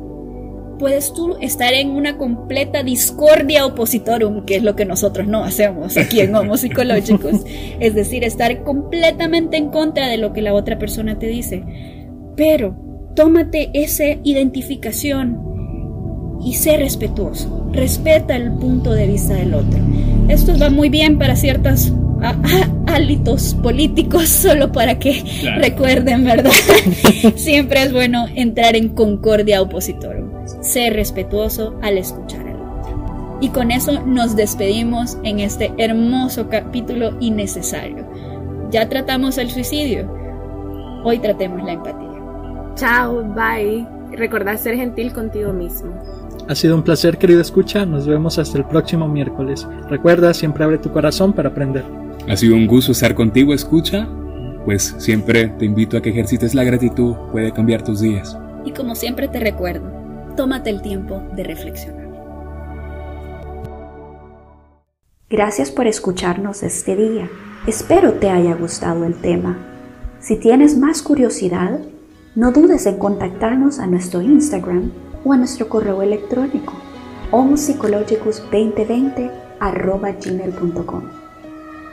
Puedes 0.79 1.12
tú 1.12 1.37
estar 1.42 1.75
en 1.75 1.90
una 1.90 2.16
completa 2.16 2.83
discordia 2.83 3.66
opositorum, 3.66 4.47
que 4.47 4.57
es 4.57 4.62
lo 4.62 4.75
que 4.75 4.87
nosotros 4.87 5.27
no 5.27 5.44
hacemos 5.44 5.97
aquí 5.99 6.21
en 6.21 6.35
Homo 6.35 6.57
Psicológicos. 6.57 7.42
es 7.79 7.94
decir, 7.94 8.25
estar 8.25 8.62
completamente 8.62 9.59
en 9.59 9.68
contra 9.68 10.09
de 10.09 10.16
lo 10.16 10.33
que 10.33 10.40
la 10.40 10.55
otra 10.55 10.79
persona 10.79 11.18
te 11.18 11.27
dice. 11.27 11.62
Pero 12.37 12.88
tómate 13.18 13.70
esa 13.74 14.04
identificación 14.22 16.38
y 16.40 16.54
sé 16.54 16.76
respetuoso. 16.76 17.68
Respeta 17.72 18.37
el 18.37 18.52
punto 18.52 18.92
de 18.92 19.09
vista 19.09 19.35
del 19.35 19.54
otro. 19.54 19.81
Esto 20.28 20.57
va 20.57 20.70
muy 20.70 20.88
bien 20.88 21.18
para 21.18 21.35
ciertas 21.35 21.92
hálitos 22.87 23.54
políticos 23.54 24.28
solo 24.42 24.70
para 24.70 25.00
que 25.00 25.24
recuerden, 25.57 26.24
¿verdad? 26.24 26.52
Siempre 27.35 27.83
es 27.83 27.92
bueno 27.92 28.26
entrar 28.37 28.76
en 28.76 28.90
concordia 28.90 29.62
opositor, 29.62 30.44
ser 30.61 30.94
respetuoso 30.94 31.74
al 31.83 31.98
escuchar 31.98 32.46
al 32.46 32.54
otro. 32.54 33.38
Y 33.40 33.48
con 33.48 33.72
eso 33.72 34.00
nos 34.07 34.37
despedimos 34.37 35.18
en 35.24 35.40
este 35.40 35.72
hermoso 35.76 36.48
capítulo 36.48 37.16
innecesario. 37.18 38.09
Ya 38.70 38.88
tratamos 38.88 39.38
el 39.38 39.50
suicidio, 39.50 40.09
hoy 41.02 41.18
tratemos 41.18 41.64
la 41.64 41.72
empatía. 41.72 42.08
Chao, 42.79 43.25
bye. 43.35 43.85
Recordad 44.17 44.57
ser 44.57 44.77
gentil 44.77 45.12
contigo 45.12 45.53
mismo. 45.53 45.91
Ha 46.49 46.55
sido 46.55 46.77
un 46.77 46.85
placer, 46.85 47.18
querido 47.18 47.41
escucha. 47.41 47.85
Nos 47.85 48.07
vemos 48.07 48.39
hasta 48.39 48.57
el 48.57 48.64
próximo 48.64 49.09
miércoles. 49.09 49.66
Recuerda, 49.91 50.33
siempre 50.33 50.62
abre 50.62 50.79
tu 50.79 50.93
corazón 50.93 51.33
para 51.33 51.49
aprender. 51.49 51.85
Ha 52.29 52.37
sido 52.37 52.55
un 52.55 52.68
gusto 52.68 52.93
estar 52.93 53.16
contigo, 53.16 53.53
escucha. 53.53 54.09
Pues 54.64 54.95
siempre 54.99 55.49
te 55.59 55.64
invito 55.64 55.97
a 55.97 56.01
que 56.01 56.11
ejercites 56.11 56.55
la 56.55 56.62
gratitud, 56.62 57.16
puede 57.33 57.53
cambiar 57.53 57.83
tus 57.83 58.01
días. 58.01 58.39
Y 58.64 58.70
como 58.70 58.95
siempre 58.95 59.26
te 59.26 59.41
recuerdo, 59.41 59.91
tómate 60.37 60.70
el 60.70 60.81
tiempo 60.81 61.20
de 61.35 61.43
reflexionar. 61.43 62.09
Gracias 65.29 65.72
por 65.72 65.89
escucharnos 65.89 66.62
este 66.62 66.95
día. 66.95 67.29
Espero 67.66 68.14
te 68.14 68.31
haya 68.31 68.55
gustado 68.55 69.05
el 69.05 69.16
tema. 69.16 69.59
Si 70.20 70.37
tienes 70.37 70.79
más 70.79 71.03
curiosidad, 71.03 71.81
no 72.39 72.53
dudes 72.53 72.86
en 72.86 72.99
contactarnos 72.99 73.80
a 73.80 73.89
nuestro 73.89 74.22
Instagram 74.22 74.93
o 75.24 75.32
a 75.32 75.36
nuestro 75.36 75.68
correo 75.68 76.03
electrónico 76.03 76.72
homopsychologicus2020 77.32 79.32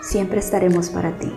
Siempre 0.03 0.37
estaremos 0.37 0.91
para 0.91 1.17
ti. 1.17 1.31